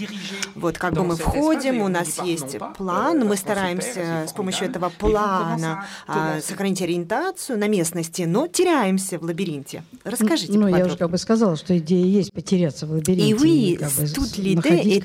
[0.54, 5.86] Вот как бы мы входим, у нас есть план, мы стараемся с помощью этого плана
[6.06, 9.84] а, сохранить ориентацию на местности, но теряемся в лабиринте.
[10.04, 13.30] Расскажите Ну, я уже как бы сказала, что идея есть потеряться в лабиринте.
[13.30, 15.00] И oui, как бы, toute l'idée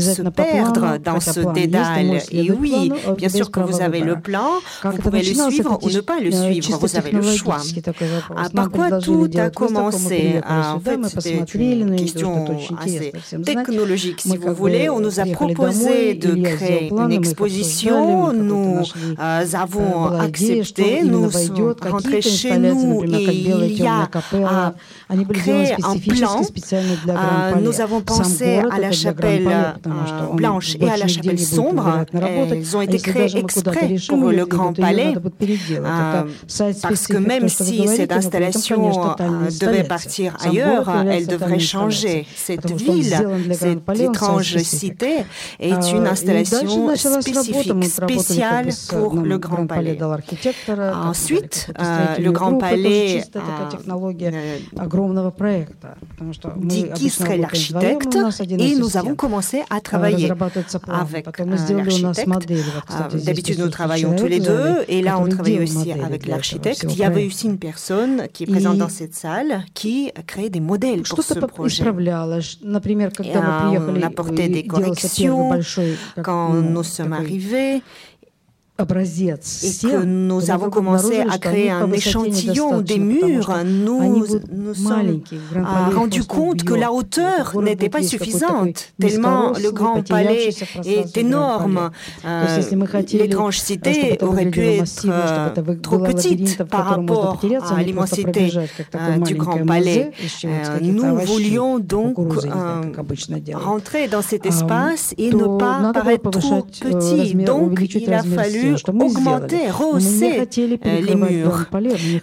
[0.00, 2.18] se perdre dans ce dédale.
[2.30, 4.48] Et oui, bien sûr que vous avez le plan,
[4.84, 7.58] vous pouvez le suivre ou ne pas le suivre, vous avez le choix.
[8.36, 12.46] А par quoi tout a commencé En fait, c'était une question
[12.78, 13.12] assez
[13.44, 14.88] technologique, si vous voulez.
[14.88, 18.82] On nous a proposé de créer une exposition, nous
[19.18, 24.08] avons accepté, nous sommes rentrés chez nous et il y a
[25.32, 26.42] créé un plan.
[27.60, 29.49] Nous avons pensé à la chapelle
[30.34, 32.04] blanche et à la chapelle sombre.
[32.54, 35.14] Ils ont été créés exprès pour le Grand Palais,
[36.82, 38.90] parce que même si cette installation
[39.60, 42.26] devait partir ailleurs, elle devrait changer.
[42.34, 43.16] Cette ville,
[43.52, 45.24] cette étrange cité,
[45.58, 49.98] est une installation spécifique, spéciale pour le Grand Palais.
[50.92, 51.72] Ensuite,
[52.18, 53.22] le Grand Palais
[56.62, 58.18] dit qui serait l'architecte
[58.58, 59.39] et nous avons commencé
[59.70, 63.24] à travailler avec l'architecte.
[63.24, 66.86] D'habitude, nous travaillons tous les deux, et là, on travaille aussi avec l'architecte.
[66.88, 70.60] Il y avait aussi une personne qui est présente dans cette salle qui crée des
[70.60, 71.84] modèles pour ce projet.
[71.84, 73.38] Et
[73.78, 75.50] on apportait des corrections
[76.22, 77.82] quand nous sommes arrivés
[78.80, 85.20] et que nous avons commencé à créer un échantillon des murs, nous nous sommes
[85.94, 90.50] rendus compte que la hauteur n'était pas suffisante, tellement le Grand Palais
[90.84, 91.90] est énorme.
[93.12, 97.40] L'étrange cité aurait pu être trop petite par rapport
[97.70, 98.50] à l'immensité
[99.24, 100.10] du Grand Palais.
[100.82, 102.16] Nous voulions donc
[103.54, 107.34] rentrer dans cet espace et ne pas paraître trop petit.
[107.34, 110.46] Donc, il a fallu augmenter, rehausser
[110.84, 111.66] les murs.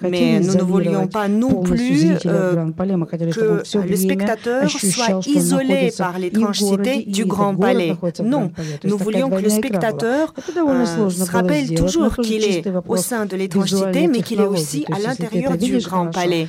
[0.01, 7.25] Mais nous ne voulions pas non plus que le spectateur soit isolé par l'étrangeté du
[7.25, 7.95] Grand Palais.
[8.23, 8.51] Non,
[8.83, 14.21] nous voulions que le spectateur se rappelle toujours qu'il est au sein de l'étrangeté, mais
[14.21, 16.47] qu'il est aussi à l'intérieur du Grand Palais.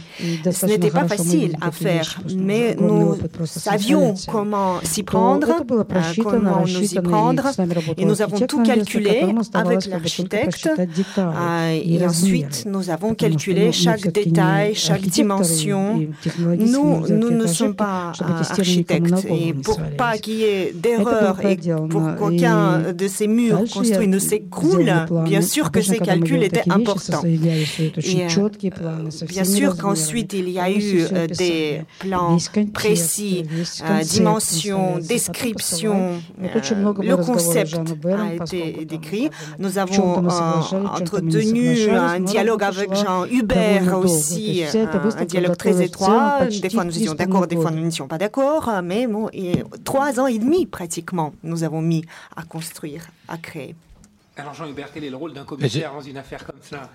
[0.51, 5.65] Ce n'était pas facile à faire, mais nous savions comment s'y prendre,
[6.23, 7.51] comment nous y prendre,
[7.97, 10.69] et nous avons tout calculé avec l'architecte.
[11.17, 16.01] Ah, et ensuite, nous avons calculé chaque détail, chaque dimension.
[16.39, 19.27] Nous, nous ne sommes pas architectes.
[19.31, 21.57] Et pour pas qu'il y ait d'erreur et
[21.89, 24.93] pour qu'aucun de ces murs construits ne s'écroule,
[25.25, 27.23] bien sûr que ces calculs étaient importants.
[27.25, 27.39] Et,
[29.29, 31.05] bien sûr qu'ensuite, il y a eu
[31.37, 32.39] des plans
[32.73, 33.45] précis,
[34.05, 36.21] dimensions, descriptions.
[36.39, 39.29] le concept a été décrit.
[39.59, 40.27] Nous avons
[40.95, 46.47] entretenu un dialogue avec Jean Hubert aussi, un, dialogue très étroit.
[46.47, 50.19] Des fois nous étions d'accord, des fois nous n'étions pas d'accord, mais bon, et trois
[50.21, 52.05] ans et demi pratiquement nous avons mis
[52.37, 53.75] à construire, à créer.
[54.39, 56.89] Alors Jean-Hubert, est le rôle d'un commissaire dans une affaire comme ça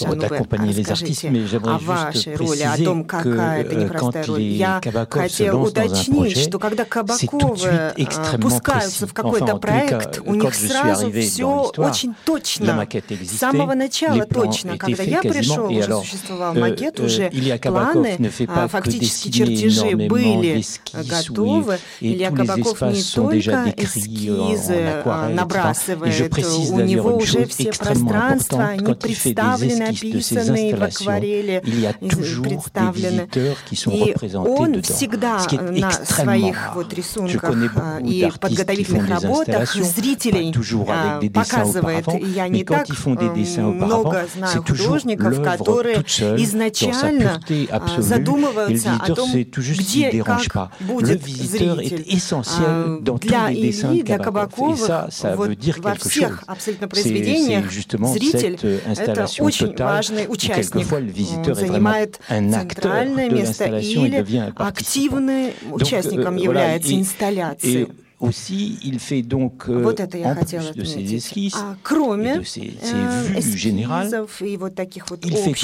[0.00, 4.42] вот, accompagner les artistes, mais j'aimerais juste préciser о том, какая que, это непростая роль.
[4.42, 7.94] Я хотел уточнить, что когда Кабаковы
[8.40, 14.78] пускаются в какой-то enfin, проект, у них сразу все очень точно, с самого начала точно.
[14.78, 18.16] Когда я пришел, уже существовал макет, уже планы,
[18.68, 21.78] фактически чертежи были готовы.
[22.00, 29.14] Илья Кабаков не только эскизы набрасывает, je précise d'ailleurs une chose extrêmement importante, quand il
[29.14, 32.58] fait des esquisses de ces installations, il y a toujours des
[32.92, 36.78] visiteurs qui sont représentés dedans, ce qui est extrêmement rare.
[37.26, 42.18] Je connais beaucoup d'artistes qui font des installations, pas toujours avec des dessins auparavant,
[42.50, 44.12] mais quand ils font des dessins auparavant,
[44.44, 48.14] c'est toujours l'œuvre toute seule, dans sa pureté absolue,
[48.68, 50.70] et le visiteur, c'est tout juste qu'il ne dérange pas.
[51.00, 55.80] Le visiteur est essentiel dans tous les dessins de Kabakov, et ça, ça veut dire
[55.80, 56.17] quelque chose.
[56.18, 57.70] всех абсолютно произведениях.
[57.70, 58.58] зритель–
[58.96, 60.92] это очень важный участник.
[60.92, 67.88] Он занимает центральное место или активным участником является инсталляции.
[68.20, 70.82] Aussi, il fait donc, вот это я хотела de
[71.54, 75.54] а, кроме et de ces, ces э, vues и вот таких вот il fait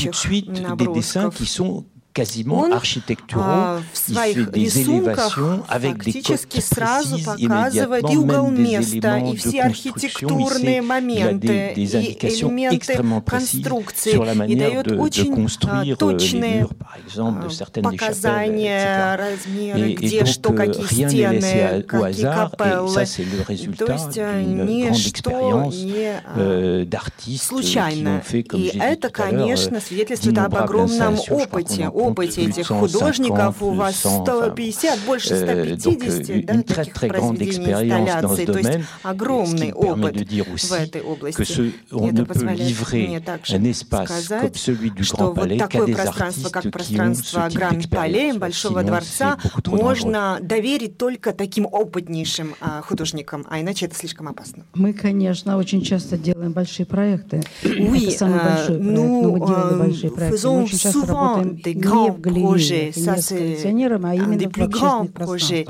[2.14, 3.42] quasiment architecturaux.
[3.42, 9.62] А, Il fait des élévations avec des coques сразу показывает и угол места, и все
[9.62, 12.94] архитектурные моменты, des, des и элементы
[13.26, 14.12] конструкции,
[14.48, 16.70] и дает de, очень а, de точные murs,
[17.04, 22.94] exemple, а, показания размера, где et что, какие стены, какие капеллы.
[22.94, 28.22] То есть э, ничто не случайно.
[28.32, 36.46] И это, конечно, свидетельствует об огромном опыте, опыте этих художников, у вас 150, больше 150
[36.46, 41.72] да, таких произведений инсталляций, то есть огромный опыт в этой области.
[41.90, 44.56] Это позволяет мне также сказать,
[45.00, 53.46] что вот такое пространство, как пространство Гранд-Пале, Большого дворца, можно доверить только таким опытнейшим художникам,
[53.48, 54.64] а иначе это слишком опасно.
[54.74, 57.42] Мы, конечно, очень часто делаем большие проекты.
[57.62, 60.48] Oui, это самый большой проект, но мы делали большие проекты.
[60.48, 61.56] Мы очень часто работаем
[61.94, 62.92] grands projets.
[62.92, 65.64] Ça, c'est un des plus grands projets.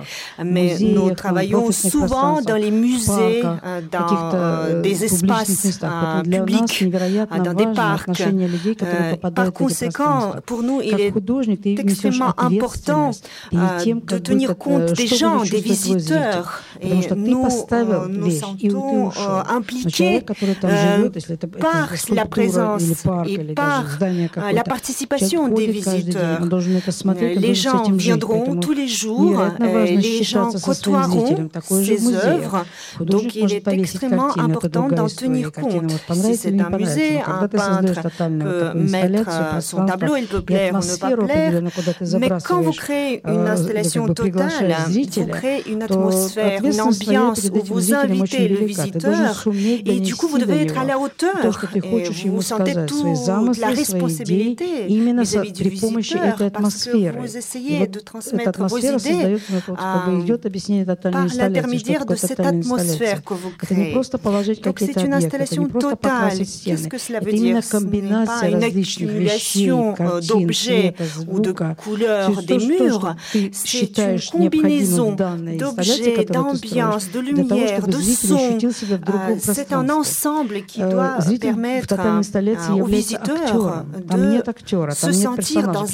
[0.44, 3.42] Mais nous travaillons souvent dans les musées,
[3.90, 5.80] dans des espaces
[6.34, 6.76] publics,
[7.48, 8.22] dans des parcs.
[9.34, 11.12] Par conséquent, pour nous, il est
[11.78, 13.10] extrêmement important
[13.52, 16.62] de tenir compte des gens, des visiteurs.
[16.80, 17.48] Et nous
[18.08, 19.10] nous sentons
[19.58, 20.20] impliqués
[21.60, 21.88] par
[22.20, 22.84] la présence
[23.26, 23.84] et par
[24.52, 26.13] la participation des visiteurs.
[27.37, 32.64] Les gens viendront tous les jours, les gens côtoieront ces œuvres,
[33.00, 35.90] donc il est extrêmement important d'en tenir compte.
[36.12, 40.96] Si c'est un musée, un peintre peut mettre son tableau, il peut plaire ou ne
[40.96, 41.62] pas plaire,
[42.18, 44.77] mais quand vous créez une installation totale,
[45.16, 49.44] vous créez une atmosphère, une ambiance où vous invitez le visiteur,
[49.87, 54.87] et du coup vous devez être à la hauteur, et vous sentez toute la responsabilité
[54.88, 62.06] vis-à-vis du visiteur, peur parce que vous essayez de transmettre vos idées euh, par l'intermédiaire
[62.06, 63.94] de cette atmosphère que vous créez.
[64.62, 66.38] Donc c'est une installation totale.
[66.38, 67.62] Qu'est-ce que cela veut dire?
[67.62, 70.94] Ce n'est pas une accumulation euh, d'objets
[71.28, 73.14] ou de couleurs des murs,
[73.52, 78.58] c'est une combinaison d'objets, d'ambiance, de lumière, de son.
[78.64, 85.86] Euh, c'est un ensemble qui doit permettre euh, aux visiteurs de se sentir dans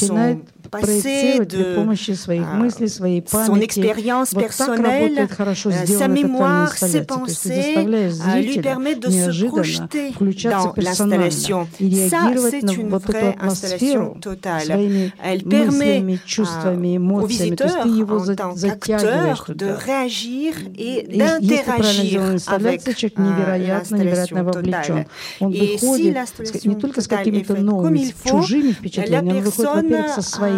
[0.00, 3.80] начинает проектировать при помощи своих мыслей, своей памяти.
[4.32, 7.04] Вот так работает хорошо сделанная тотальная инсталляция.
[7.04, 9.64] То есть ты заставляешь зрителя неожиданно
[10.14, 11.30] включаться персонально
[11.78, 14.20] и реагировать на вот эту атмосферу
[14.64, 15.12] своими
[15.44, 17.56] мыслями, чувствами, эмоциями.
[17.56, 19.78] То есть ты его затягиваешь туда.
[20.74, 25.06] И если правильно сделана инсталляция, человек невероятно, невероятно вовлечен.
[25.40, 26.16] Он выходит
[26.64, 30.57] не только с какими-то новыми, чужими впечатлениями, он выходит, во-первых, со своими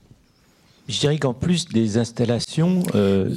[0.87, 3.29] Je dirais qu'en plus des installations euh,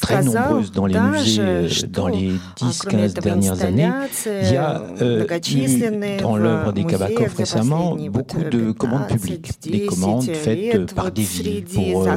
[0.00, 3.90] très nombreuses dans les musées euh, dans les 10-15 dernières années,
[4.26, 9.86] il y a euh, eu dans l'œuvre des Kabakov récemment beaucoup de commandes publiques, des
[9.86, 12.08] commandes faites par des villes pour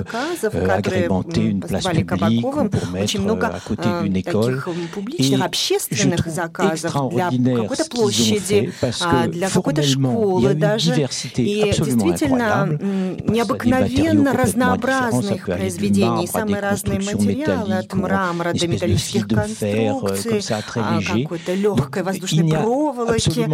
[0.70, 4.64] agrémenter une place publique ou pour mettre à côté d'une école.
[5.20, 6.40] Et je trouve
[6.72, 12.80] extraordinaire ce qu'ils ont fait parce que formellement, il y a une diversité absolument incroyable.
[14.76, 23.48] Разнообразных произведений, самые разные материалы, от мрамора до металлических конструкций, какой-то легкой воздушной проволоки,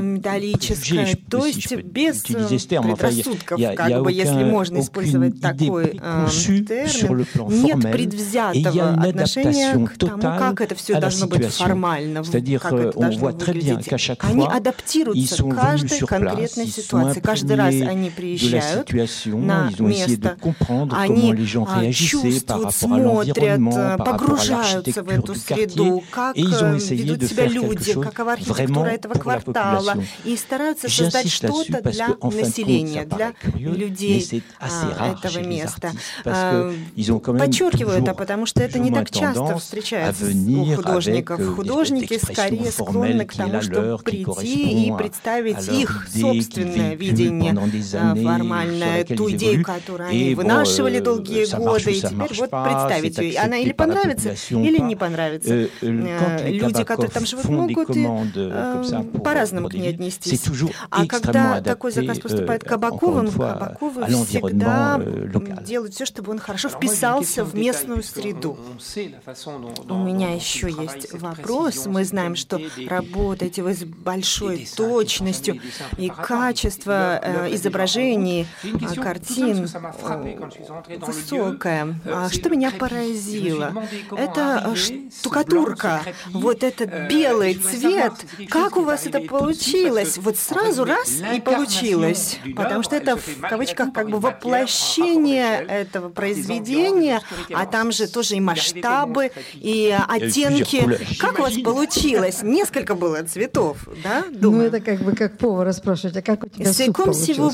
[0.00, 6.00] металлической, то есть без предрассудков, как бы, если можно использовать такой
[6.66, 13.28] термин, нет предвзятого отношения к тому, как это все должно быть формально, как это должно
[13.28, 13.88] выглядеть.
[14.20, 17.20] Они адаптируются к каждой конкретной ситуации.
[17.20, 18.90] Каждый раз они приезжают
[19.26, 20.27] на место
[20.92, 29.14] они чувствуют, смотрят, погружаются в эту среду, как э, ведут себя люди, какова архитектура этого
[29.14, 35.92] квартала, и стараются создать что-то для населения, для людей а, этого места.
[36.24, 41.56] А, подчеркиваю это, потому что это не так часто встречается у художников.
[41.56, 47.54] Художники скорее склонны к тому, чтобы прийти и представить их собственное видение
[47.92, 51.46] э, формальное, ту идею, которую они tendance à venir avec une expression formelle qui est
[51.46, 51.88] la leur, qui correspond à, à leur idée qu'ils véhiculent pendant des années, sur laquelle
[51.88, 53.38] ils évoluent, и вынашивали долгие годы, и теперь вот представить ее.
[53.38, 55.68] Она или понравится, или не понравится.
[55.82, 57.88] Люди, которые там живут, могут
[59.24, 60.44] по-разному к ней отнестись.
[60.90, 65.00] А когда такой заказ поступает к Кабаковым, Кабаковы всегда
[65.66, 68.58] делают все, чтобы он хорошо вписался в местную среду.
[69.88, 71.86] У меня еще есть вопрос.
[71.86, 75.60] Мы знаем, что работаете вы с большой точностью
[75.96, 78.46] и качество изображений,
[78.96, 79.68] картин
[81.00, 81.94] высокая.
[82.04, 83.72] А что меня поразило?
[84.16, 86.02] Это штукатурка,
[86.32, 88.12] вот этот белый цвет.
[88.48, 90.18] Как у вас это получилось?
[90.18, 92.38] Вот сразу раз и получилось.
[92.56, 97.20] Потому что это в кавычках как бы воплощение этого произведения,
[97.52, 101.16] а там же тоже и масштабы, и оттенки.
[101.18, 102.42] Как у вас получилось?
[102.42, 104.24] Несколько было цветов, да?
[104.30, 106.96] Ну, это как бы как повара спрашивать, а как у тебя суп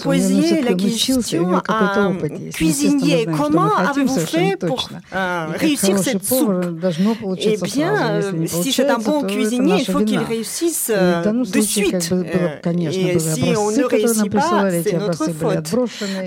[0.02, 1.40] получился?
[1.40, 6.50] У него какой-то опыт cuisinier, comment avez-vous fait pour euh, réussir cette soupe
[7.38, 12.12] Eh bien, si c'est un bon cuisinier, il faut qu'il réussisse de suite.
[12.64, 15.74] Et si on ne réussit pas, c'est notre faute.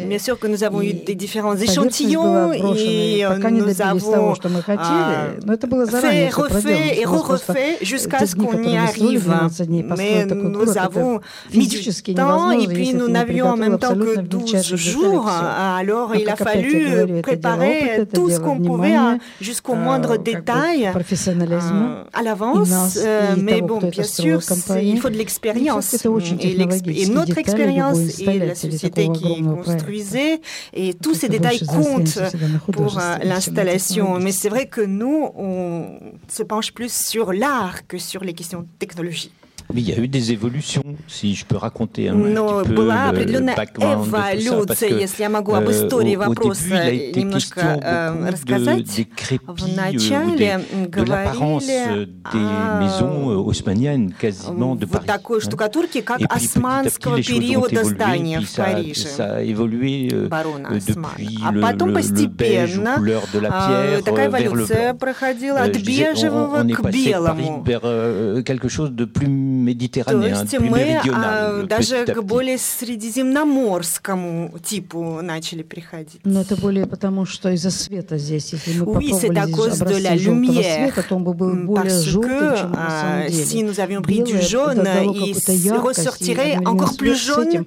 [0.07, 7.05] Bien sûr que nous avons eu des différents échantillons et nous avons fait, refait et
[7.05, 9.33] re-refait jusqu'à ce qu'on y arrive.
[9.97, 11.19] Mais nous avons
[11.53, 11.79] mis du
[12.15, 15.27] temps et puis nous n'avions en même temps que 12 jours.
[15.29, 18.95] Alors il a fallu préparer tout ce qu'on pouvait
[19.41, 20.91] jusqu'au moindre détail
[22.13, 22.99] à l'avance.
[23.37, 24.41] Mais bon, bien sûr,
[24.81, 26.05] il faut de l'expérience.
[26.37, 30.41] Et, notre expérience et la société qui construisait,
[30.73, 32.19] et tous ces détails comptent
[32.71, 34.19] pour l'installation.
[34.19, 38.65] Mais c'est vrai que nous, on se penche plus sur l'art que sur les questions
[38.79, 39.33] technologiques.
[39.73, 42.75] Mais il y a eu des évolutions, si je peux raconter un, Но petit peu
[42.75, 49.07] была определенная эволюция, если я могу об истории вопроса немножко э, рассказать.
[49.45, 52.73] Вначале говорили о
[54.85, 61.09] вот такой штукатурке, как османского периода здания в Париже, барона Османа.
[61.45, 62.95] А потом постепенно
[64.05, 67.65] такая эволюция проходила от бежевого к белому.
[68.45, 75.62] quelque chose de plus méditerranéen, То есть мы а, даже к более средиземноморскому типу начали
[75.62, 76.20] приходить.
[76.24, 80.62] Но это более потому, что из-за света здесь, если мы oui, попробовали здесь образцы желтого
[80.62, 83.44] света, то он бы был более желтым, чем на самом деле.
[83.44, 87.64] Si nous avions pris du jaune, il ressortirait encore plus jaune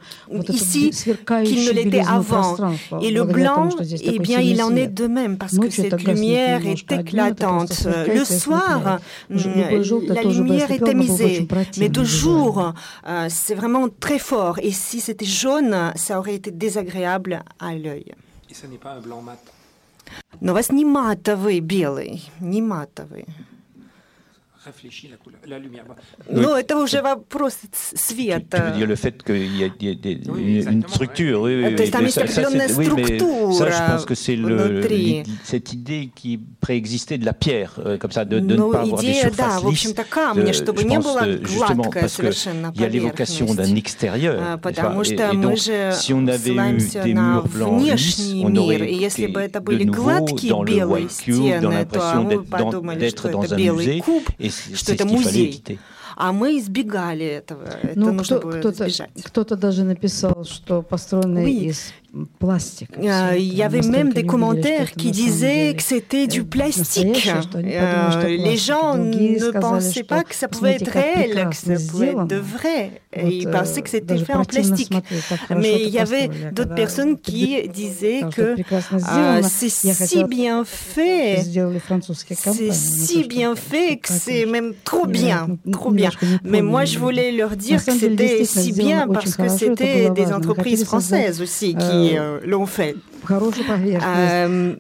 [0.50, 2.56] ici qu'il ne l'était avant.
[3.02, 3.70] Et le blanc,
[4.02, 7.88] eh bien, il en est de même parce que cette lumière est éclatante.
[8.08, 11.48] Le soir, la lumière est tamisée.
[11.80, 12.74] Mais de jour,
[13.08, 14.60] euh, c'est vraiment très fort.
[14.62, 18.14] Et si c'était jaune, ça aurait été désagréable à l'œil.
[18.50, 19.40] Et ça n'est pas un blanc mat
[20.42, 23.26] Но у вас не матовый белый, не матовый.
[24.70, 25.10] réfléchi
[25.48, 25.86] la, lumière.
[26.32, 28.58] Non, это уже вопрос света.
[28.58, 29.70] Tu, veux dire le fait qu'il y a,
[30.72, 31.88] une structure, oui, oui.
[31.88, 34.38] ça, je pense que c'est
[35.44, 39.14] cette idée qui préexistait de la pierre, euh, comme ça, de, ne pas avoir des
[39.14, 39.94] surfaces lisses.
[41.44, 44.60] justement parce qu'il y a l'évocation d'un extérieur.
[45.06, 50.10] Et, donc, si on avait eu des murs blancs lisses, on aurait été de nouveau
[50.50, 52.24] dans le white cube, dans l'impression
[52.96, 54.02] d'être dans un musée,
[54.40, 55.79] et c'est qu'il fallait éviter.
[56.17, 57.65] а мы избегали этого.
[57.65, 58.89] Это ну, нужно кто, кто-то,
[59.25, 61.75] кто-то даже написал, что построенные oui.
[62.13, 67.31] Euh, il y avait même des commentaires qui disaient que c'était du plastique.
[67.55, 72.27] Euh, les gens ne pensaient pas que ça pouvait être réel, que ça pouvait être
[72.27, 73.03] de vrai.
[73.17, 74.93] Ils pensaient que c'était fait en plastique.
[75.57, 78.57] Mais il y avait d'autres personnes qui disaient que
[79.05, 81.45] ah, c'est si bien fait,
[82.37, 86.11] c'est si bien fait que c'est même trop bien, trop bien.
[86.43, 90.85] Mais moi, je voulais leur dire que c'était si bien parce que c'était des entreprises
[90.85, 92.97] françaises aussi qui euh, l'ont fait.
[93.31, 94.75] Euh,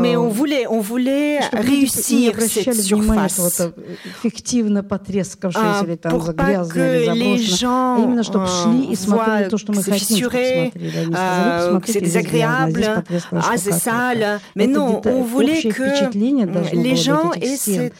[0.00, 3.62] mais on voulait, on voulait réussir cette surface.
[6.08, 7.96] pour pas que les gens
[9.06, 13.02] voient que c'est fissuré, que c'est désagréable,
[13.32, 14.40] ah c'est sale.
[14.56, 17.92] Mais non, on voulait que les gens aient cette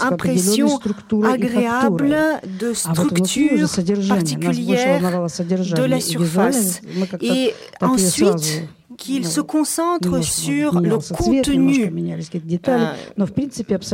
[0.00, 0.78] impression
[1.24, 2.16] agréable
[2.60, 3.68] de structure
[4.08, 6.80] particulière de la surface.
[7.20, 11.90] Et ensuite, qu'il se concentre sur le contenu.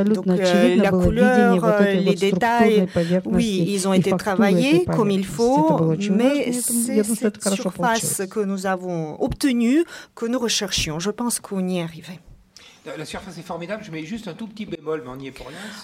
[0.05, 2.87] donc, euh, la couleur, les détails,
[3.25, 9.21] oui, ils ont été travaillés comme il faut, mais c'est cette surface que nous avons
[9.23, 9.85] obtenue
[10.15, 10.99] que nous recherchions.
[10.99, 12.21] Je pense qu'on y est arrivé.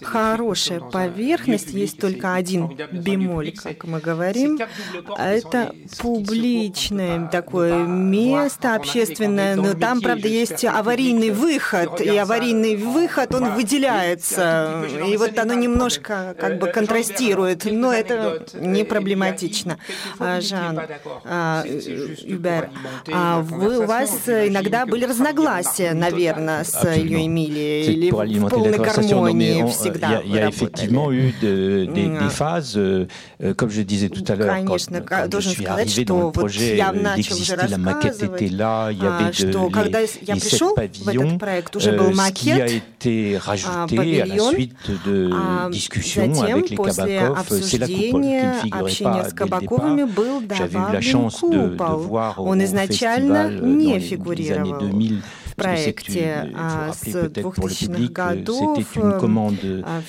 [0.02, 4.58] Хорошая поверхность, есть только один бемоль, как мы говорим.
[5.18, 13.54] Это публичное такое место общественное, но там, правда, есть аварийный выход, и аварийный выход, он
[13.54, 14.86] выделяется.
[15.06, 19.78] И вот оно немножко как бы контрастирует, но это не проблематично.
[20.18, 20.80] Жан,
[21.64, 22.70] Юбер,
[23.06, 29.23] вы, у вас иногда были разногласия, наверное, с ее Эмилии, или pour alimenter la conversation.
[29.23, 29.57] Non, mais
[30.27, 33.05] il y, a effectivement eu de, des, des, phases, euh,
[33.55, 34.77] comme je disais tout à l'heure, quand,
[35.29, 39.05] quand je suis arrivé dans le projet, il existait, la maquette était là, il y
[39.05, 41.61] avait de, les, les sept pavillons, euh,
[42.13, 47.87] ce qui a été rajouté à la suite de discussions avec les Kabakov, c'est la
[47.87, 50.57] coupole qui ne figurait pas dès le départ.
[50.57, 55.21] J'avais eu la chance de, de voir au, au festival dans les années 2000
[55.54, 56.50] проекте
[56.92, 58.78] с 2000-х годов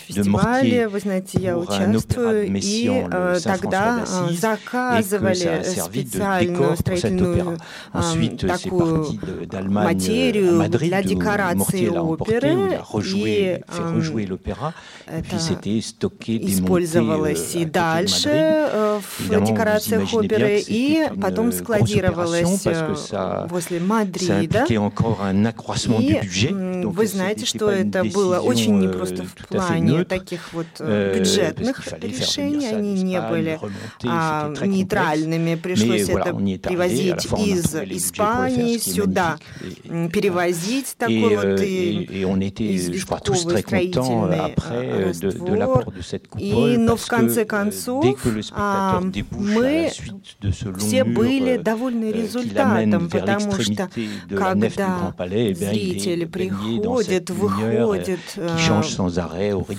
[0.07, 3.07] фестивале, вы знаете, я участвую, и
[3.43, 7.57] тогда заказывали специальную строительную
[8.39, 9.19] такую
[9.69, 13.61] материю для декорации оперы, и
[15.07, 15.37] это
[16.25, 22.65] использовалось и дальше в декорациях оперы, и потом складировалось
[23.49, 24.65] возле Мадрида.
[25.35, 32.67] Donc, вы знаете, что это было очень непросто в плане таких вот бюджетных решений.
[32.67, 33.59] Они не были
[34.05, 35.55] а, нейтральными.
[35.55, 39.37] Пришлось это привозить из Испании сюда,
[39.83, 44.55] перевозить такой вот известковый строительный
[45.05, 45.93] раствор.
[46.37, 48.05] И, но в конце концов
[49.31, 49.91] мы
[50.77, 53.89] все были довольны результатом, потому что
[54.29, 55.13] когда
[55.54, 58.20] зритель приходит, выходит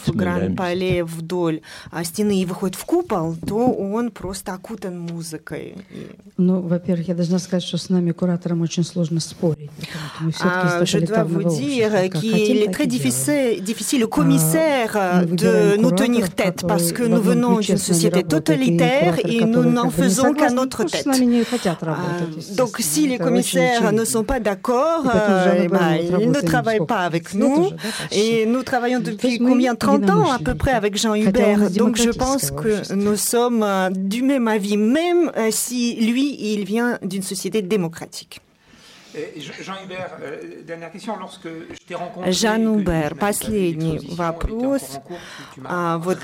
[0.05, 1.62] в Гран-Пале вдоль
[2.03, 5.76] стены и выходит в купол, то он просто окутан музыкой.
[6.38, 9.70] Ну, во-первых, я должна сказать, что с нами, куратором, очень сложно спорить.
[10.84, 16.64] Je dois vous dire qu'il est très difficile, difficile au commissaire de nous tenir tête
[16.68, 21.07] parce que nous venons d'une société totalitaire et nous n'en faisons qu'à notre tête.
[22.55, 25.03] Donc si les commissaires ne sont pas d'accord,
[25.70, 27.72] bah, ils ne travaillent pas avec nous.
[28.12, 31.70] Et nous travaillons depuis combien 30 ans à peu près avec Jean Hubert.
[31.72, 36.66] Donc je pense que nous sommes euh, du même avis, même euh, si lui, il
[36.66, 38.41] vient d'une société démocratique.
[39.62, 41.18] Jean Hubert, euh, dernière question.
[41.20, 42.32] Lorsque je t'ai rencontré...
[42.32, 44.99] Jean Hubert, последний вопрос.
[45.99, 46.18] Вот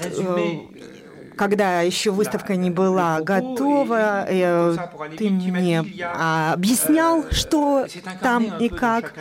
[1.37, 4.77] когда еще выставка не была готова, э,
[5.17, 7.87] ты мне объяснял, что
[8.21, 9.15] там и как,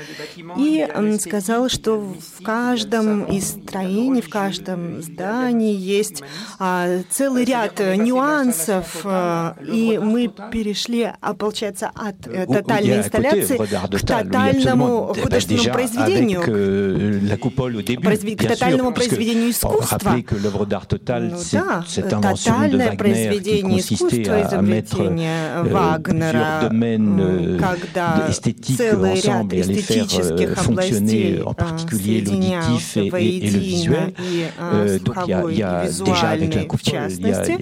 [0.57, 0.87] и
[1.19, 6.23] сказал, что в каждом из строений, в каждом здании есть
[6.59, 9.05] а, целый ряд нюансов,
[9.61, 16.41] и мы перешли, а, получается, от э, тотальной инсталляции к тотальному художественному произведению,
[18.35, 20.15] к тотальному произведению искусства.
[21.53, 26.68] Ну, да, тотальное произведение искусства, изобретение Вагнера,
[27.60, 31.42] когда целый ряд эстетических областей
[31.90, 35.56] соединялся воедино и слуховой, и
[35.86, 37.52] визуальный, в частности.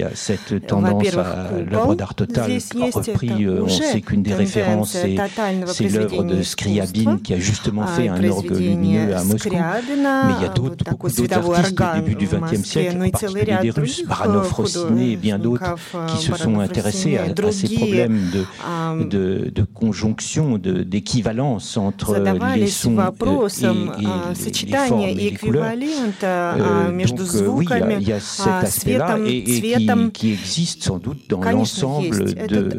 [0.70, 1.28] Во-первых,
[1.70, 1.96] купол,
[2.44, 9.14] здесь есть это уже тенденция тотального произведения Скрябин, qui a justement fait un orgue lumineux
[9.14, 9.50] à Moscou.
[9.55, 13.57] Mais il y a d'autres, beaucoup d'autres artistes du début du XXe siècle, en particulier
[13.62, 15.75] des Russes, Baranov, Rossiné et bien d'autres,
[16.07, 22.17] qui se sont intéressés à, à ces problèmes de, de, de conjonction, d'équivalence entre
[22.55, 23.03] les sons et,
[23.63, 25.65] et, les formes et les couleurs.
[26.23, 30.32] Euh, donc oui, il y, a, il y a cet aspect-là et, et qui, qui,
[30.32, 32.69] existe sans doute dans l'ensemble de,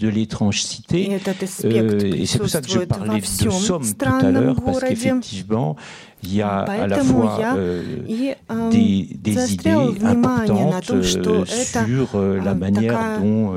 [0.00, 1.18] de l'étrangeté.
[1.64, 5.76] Euh, et c'est pour ça que je parlais de somme tout à l'heure, parce qu'effectivement,
[6.24, 7.82] il y a à la fois euh,
[8.70, 9.70] des, des idées
[10.04, 13.54] importantes euh, sur euh, la manière dont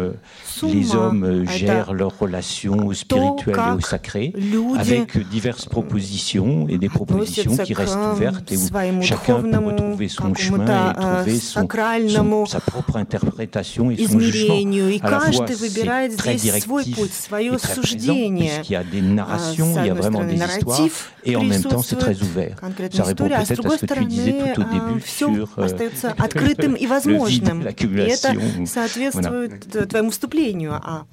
[0.64, 4.34] les hommes gèrent leurs relations spirituelles et au sacré,
[4.78, 10.34] avec diverses propositions et des propositions qui restent ouvertes et où chacun peut retrouver son
[10.34, 11.68] chemin et trouver son,
[12.08, 14.56] son, sa propre interprétation et son jugement.
[15.02, 17.02] À la fois, c'est très directif et
[17.58, 20.90] très présent, puisqu'il y a des narrations, il y a vraiment des histoires,
[21.24, 22.55] et en même temps, c'est très ouvert.
[22.56, 22.60] carrière.
[22.60, 23.36] Конкретная Ça история.
[23.36, 27.68] А с другой стороны, а, все остается открытым и возможным.
[27.68, 31.06] И это соответствует э, твоему вступлению о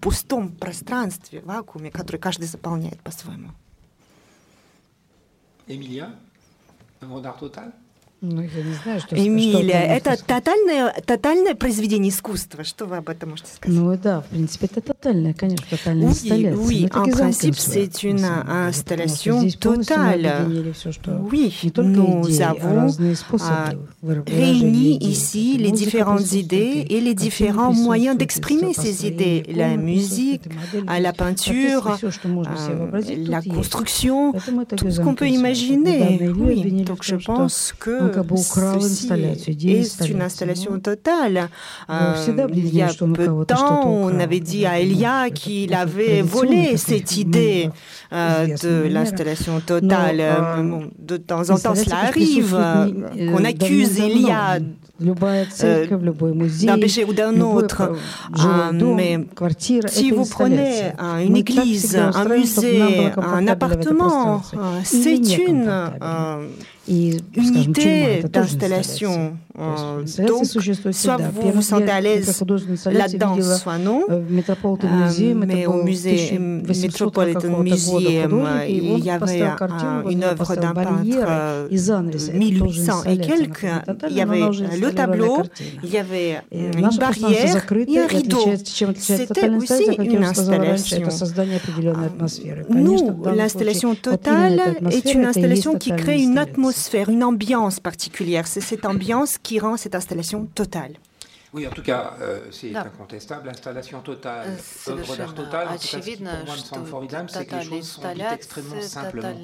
[0.00, 3.50] пустом пространстве, вакууме, который каждый заполняет по-своему.
[5.66, 6.14] Эмилия,
[7.00, 7.72] Авандар Тоталь.
[8.23, 12.65] ну, я не знаю, что Эмилия, что это тотальное, тотальное произведение искусства.
[12.65, 13.79] Что вы об этом можете сказать?
[13.79, 16.65] Ну да, в принципе, это тотальное, конечно, тотальная oui, инсталляция.
[16.65, 20.45] Oui, en principe, c'est une installation totale.
[21.31, 22.91] Oui, nous avons
[24.27, 29.45] réuni ici les différentes idées et les différents moyens d'exprimer ces idées.
[29.47, 30.41] La musique,
[30.85, 31.97] la peinture,
[33.27, 34.33] la construction,
[34.75, 36.29] tout ce qu'on peut imaginer.
[36.37, 38.09] Oui, donc je pense que
[39.84, 41.48] c'est une installation totale.
[41.90, 46.76] Euh, il y a peu de temps, on avait dit à Elia qu'il avait volé
[46.76, 47.70] cette idée
[48.12, 50.22] euh, de l'installation totale.
[50.98, 52.56] De temps en temps, cela arrive
[53.30, 54.58] qu'on accuse Elia
[55.00, 57.92] d'un péché ou d'un autre.
[58.94, 59.18] mais
[59.88, 60.92] si vous prenez
[61.24, 64.42] une église, un musée, un appartement,
[64.84, 65.70] c'est une
[66.86, 69.36] unité d'installation.
[70.26, 70.44] Donc,
[70.90, 72.42] soit vous vous sentez à l'aise
[72.86, 74.02] là-dedans, soit non.
[75.36, 79.44] Mais au musée Metropolitan Museum, il y avait
[80.10, 83.66] une œuvre d'un peintre 1800 et quelques.
[84.10, 85.42] Il y avait le tableau,
[85.84, 88.44] il y avait une barrière et un rideau.
[88.96, 91.06] C'était aussi une installation.
[92.70, 94.60] Nous, l'installation totale
[94.90, 96.73] est une installation qui crée une atmosphère,
[97.08, 98.46] une ambiance particulière.
[98.46, 100.94] C'est cette ambiance qui rend cette installation totale.
[101.54, 103.46] Oui, en tout cas, euh, c'est incontestable.
[103.46, 107.54] L'installation totale, œuvre d'art totale, en tout cas, pour moi, me semble formidable, c'est que
[107.54, 109.34] les choses sont dites extrêmement simplement.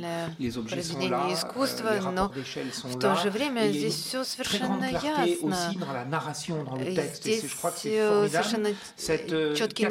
[0.40, 4.44] Les objets sont là, euh, les rapports d'échelle sont là, et il y a une
[4.44, 7.26] très grande clarté aussi dans la narration, dans le texte.
[7.26, 9.88] Et je crois que c'est formidable, cette euh, idées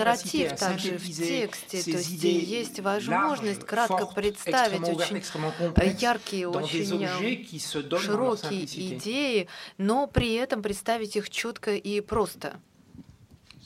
[3.08, 3.42] larges,
[3.88, 6.04] fortes, extrêmement ouvertes, extrêmement complexes,
[6.52, 9.48] dans des objets qui se donnent dans leur simplicité.
[9.78, 12.52] но при этом представить их четко и просто.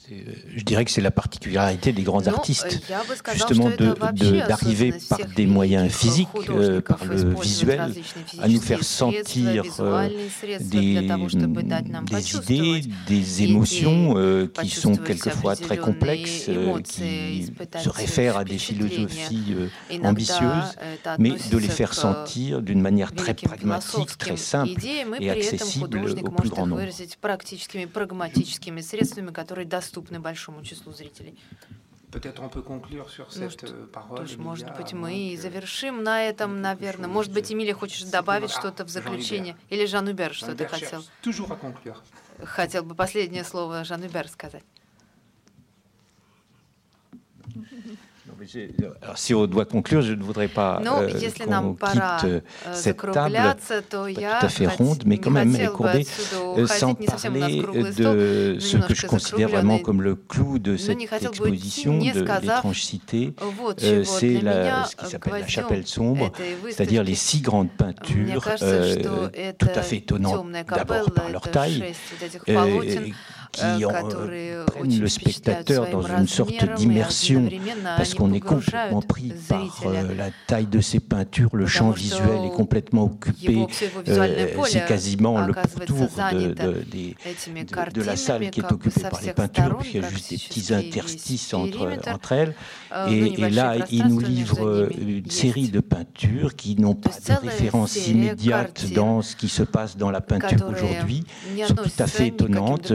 [0.08, 2.80] Je dirais que c'est la particularité des grands artistes,
[3.32, 7.92] justement d'arriver de, par des moyens physiques, euh, par le visuel,
[8.40, 10.08] à nous faire sentir euh,
[10.60, 11.08] des,
[12.06, 16.50] des, idées, des émotions euh, qui sont quelquefois très complexes,
[16.84, 17.52] qui
[17.82, 19.56] se réfèrent à des philosophies
[20.02, 20.76] ambitieuses,
[21.18, 24.72] mais de les faire sentir d'une manière très pragmatique, très simple
[25.20, 26.82] et accessible au plus grand nombre.
[29.94, 31.38] Доступны большому числу зрителей.
[32.10, 34.26] Peut-être on peut conclure sur cette ну, parole.
[34.36, 37.08] Может быть, мы и завершим на этом, наверное.
[37.08, 39.56] Может быть, Эмилия, хочешь добавить что-то в заключение?
[39.68, 41.02] Или Жан Убер что-то хотел?
[42.44, 44.64] Хотел бы последнее слово Жан Вибер сказать.
[49.14, 52.40] Si on doit conclure, je ne voudrais pas euh, qu'on quitte euh,
[52.72, 53.36] cette table
[53.90, 56.06] tout à fait ronde, mais quand même courbée,
[56.56, 57.62] euh, sans parler
[57.96, 63.34] de ce que je considère vraiment comme le clou de cette exposition de l'étrange-cité.
[63.78, 66.32] C'est ce qui s'appelle la chapelle sombre,
[66.70, 68.42] c'est-à-dire les six grandes peintures
[69.58, 71.92] tout à fait étonnantes, d'abord par leur taille,
[73.54, 73.84] qui
[74.66, 77.48] prennent le spectateur dans une sorte d'immersion,
[77.96, 82.44] parce qu'on est complètement pris par euh, la taille de ces peintures, le champ visuel
[82.46, 83.66] est complètement occupé,
[84.08, 86.84] euh, c'est quasiment le pourtour de, de,
[87.92, 90.36] de, la salle qui est occupée par les peintures, puis il y a juste des
[90.36, 92.54] petits interstices entre, entre elles.
[93.08, 98.06] Et, et là, il nous livre une série de peintures qui n'ont pas de référence
[98.06, 101.24] immédiate dans ce qui se passe dans la peinture aujourd'hui,
[101.66, 102.92] sont tout à fait étonnantes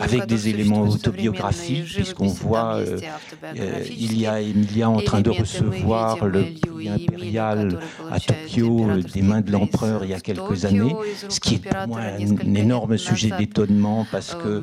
[0.00, 2.98] avec des éléments autobiographiques, puisqu'on voit, euh,
[3.44, 7.78] euh, il y a Emilia en train de recevoir le prix impérial
[8.10, 10.94] à Tokyo des mains de l'empereur il y a quelques années,
[11.28, 14.62] ce qui est pour moi un, énorme sujet d'étonnement parce que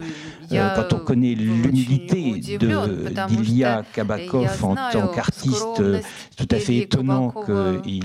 [0.52, 2.40] euh, quand on connaît l'humilité
[3.28, 5.82] d'Ilya Kabakov en tant qu'artiste,
[6.38, 8.04] tout à fait étonnant qu'il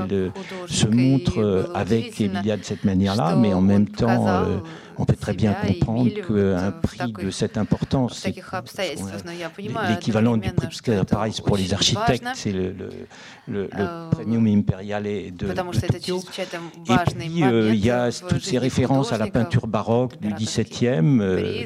[0.66, 4.44] se montre avec Emilia de cette manière-là, mais en même temps
[5.00, 8.34] on peut très bien comprendre qu'un prix de cette importance, c'est
[9.88, 10.68] l'équivalent du prix
[11.08, 12.74] Paris pour les architectes, c'est le,
[13.48, 13.68] le,
[14.10, 16.20] premium impérial de, de Tokyo.
[16.88, 21.20] Et puis, euh, il y a toutes ces références à la peinture baroque du XVIIe.
[21.20, 21.64] Euh,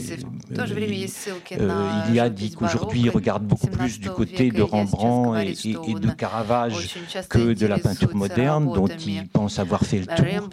[1.53, 5.71] euh, il y a dit qu'aujourd'hui, il regarde beaucoup plus du côté de Rembrandt et,
[5.71, 6.97] et, de Caravage
[7.29, 10.49] que de la peinture moderne, dont il pense avoir fait le tour.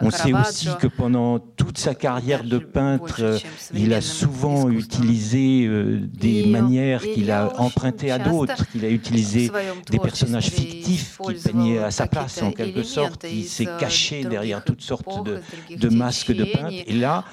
[0.00, 3.39] On sait aussi que pendant toute sa carrière de peintre,
[3.73, 9.51] il a souvent utilisé euh, des manières qu'il a empruntées à d'autres, qu'il a utilisé
[9.89, 13.25] des personnages fictifs qu'il peignait à sa place en quelque sorte.
[13.31, 15.39] Il s'est caché derrière toutes sortes de,
[15.75, 16.73] de masques de peintre.
[16.87, 17.25] Et là,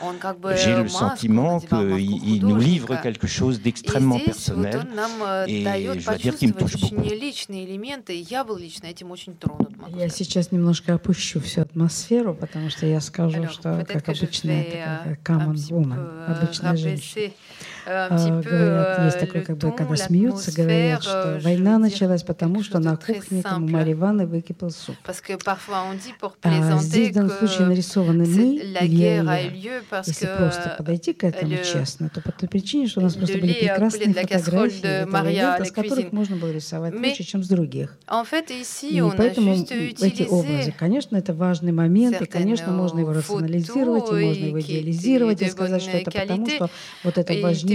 [0.57, 4.85] j'ai le sentiment qu'il nous livre quelque chose d'extrêmement personnel.
[5.47, 7.05] Et je dois dire qu'il me touche beaucoup.
[9.97, 15.56] Я сейчас немножко опущу всю Атмосферу, потому что я скажу, что, как обычно, это common
[15.70, 17.32] woman, обычная женщина.
[17.86, 22.80] Э, а, говорят, есть такое, как бы, когда смеются, говорят, что война началась потому, что
[22.80, 24.96] на кухне там у Марьи Ивановны выкипел суп.
[26.42, 29.40] А здесь в данном случае нарисованы мы, Илья и я.
[30.06, 33.54] Если просто подойти к этому честно, то по той причине, что у нас просто были
[33.54, 37.98] прекрасные фотографии этого лета, с которых можно было рисовать лучше, чем с других.
[38.82, 44.46] И поэтому эти образы, конечно, это важный момент, и, конечно, можно его рационализировать, и можно
[44.46, 46.70] его идеализировать, и сказать, что это потому, что
[47.04, 47.75] вот это важнее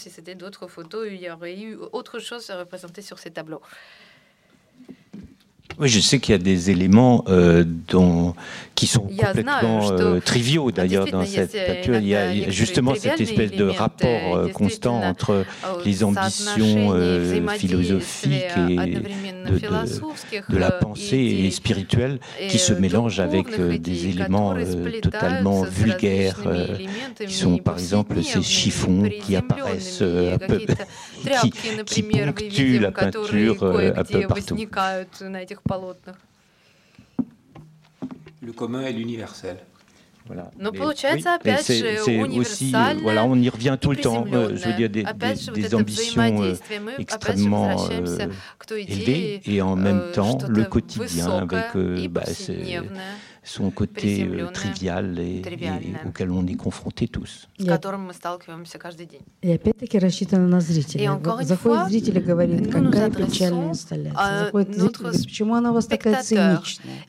[0.01, 3.61] si c'était d'autres photos, il y aurait eu autre chose à représenter sur ces tableaux.
[5.79, 8.33] Oui, je sais qu'il y a des éléments euh, dont,
[8.81, 11.97] qui sont complètement euh, triviaux d'ailleurs dans cette peinture.
[11.97, 15.45] Il y a justement cette espèce de rapport euh, constant entre
[15.85, 19.59] les ambitions euh, philosophiques et de, de,
[20.49, 22.19] de, la pensée et spirituelle
[22.49, 23.47] qui se mélangent avec
[23.79, 24.55] des éléments
[24.99, 26.39] totalement vulgaires,
[27.23, 30.59] qui sont par exemple ces chiffons qui apparaissent un peu,
[31.41, 31.51] qui,
[31.85, 34.57] qui ponctuent la peinture un peu partout.
[38.42, 39.58] Le commun et l'universel.
[40.26, 40.50] Voilà.
[40.58, 42.72] Но получается, oui, опять же, aussi,
[43.02, 44.26] voilà, on y revient tout le temps.
[44.32, 46.54] Euh, je veux dire, des, des, des ambitions euh,
[46.98, 48.28] extrêmement euh,
[48.72, 52.24] élevées et en même temps le quotidien avec euh, bah,
[53.43, 57.47] son côté euh, trivial et, et auquel on est confronté tous.
[57.57, 57.67] И
[59.51, 61.09] опять-таки рассчитано на зрителей.
[61.41, 64.45] Заходит зритель и говорит, какая печальная инсталляция.
[64.45, 67.03] Заходит зритель говорит, почему она у вас такая циничная.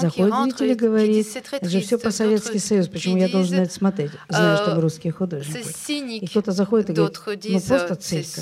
[0.00, 4.10] Заходит зритель и говорит, это же все про Советский Союз, почему я должен это смотреть,
[4.28, 6.24] зная, что вы русские художники.
[6.24, 8.40] И кто-то заходит и говорит, ну просто цирка.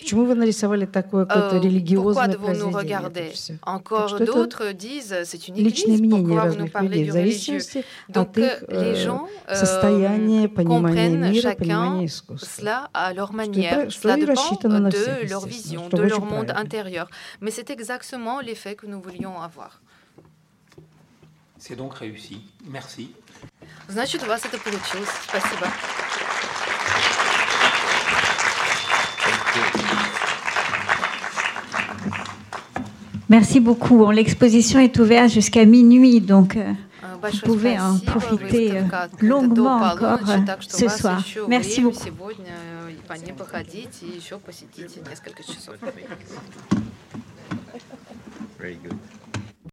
[0.00, 2.98] Почему вы нарисовали такое какое-то религиозное произведение?
[3.62, 5.98] Encore d'autres disent c'est une église.
[6.08, 8.63] Мнение разных людей в зависимости от их
[9.47, 12.89] состояния, понимания мира, понимания искусства.
[13.89, 17.09] Что и рассчитано на всех, leur vision, de leur monde intérieur.
[17.39, 19.81] Mais c'est exactement l'effet que nous voulions avoir.
[21.59, 22.41] C'est donc réussi.
[22.65, 23.15] Merci.
[23.87, 25.09] Значит, у вас это получилось.
[25.27, 25.67] Спасибо.
[33.28, 34.10] Merci beaucoup.
[34.10, 36.72] L'exposition est ouverte jusqu'à minuit, donc euh,
[37.32, 38.82] vous pouvez en profiter euh,
[39.20, 41.22] longuement encore euh, ce soir.
[41.48, 42.08] Merci beaucoup.
[48.58, 48.98] Very good.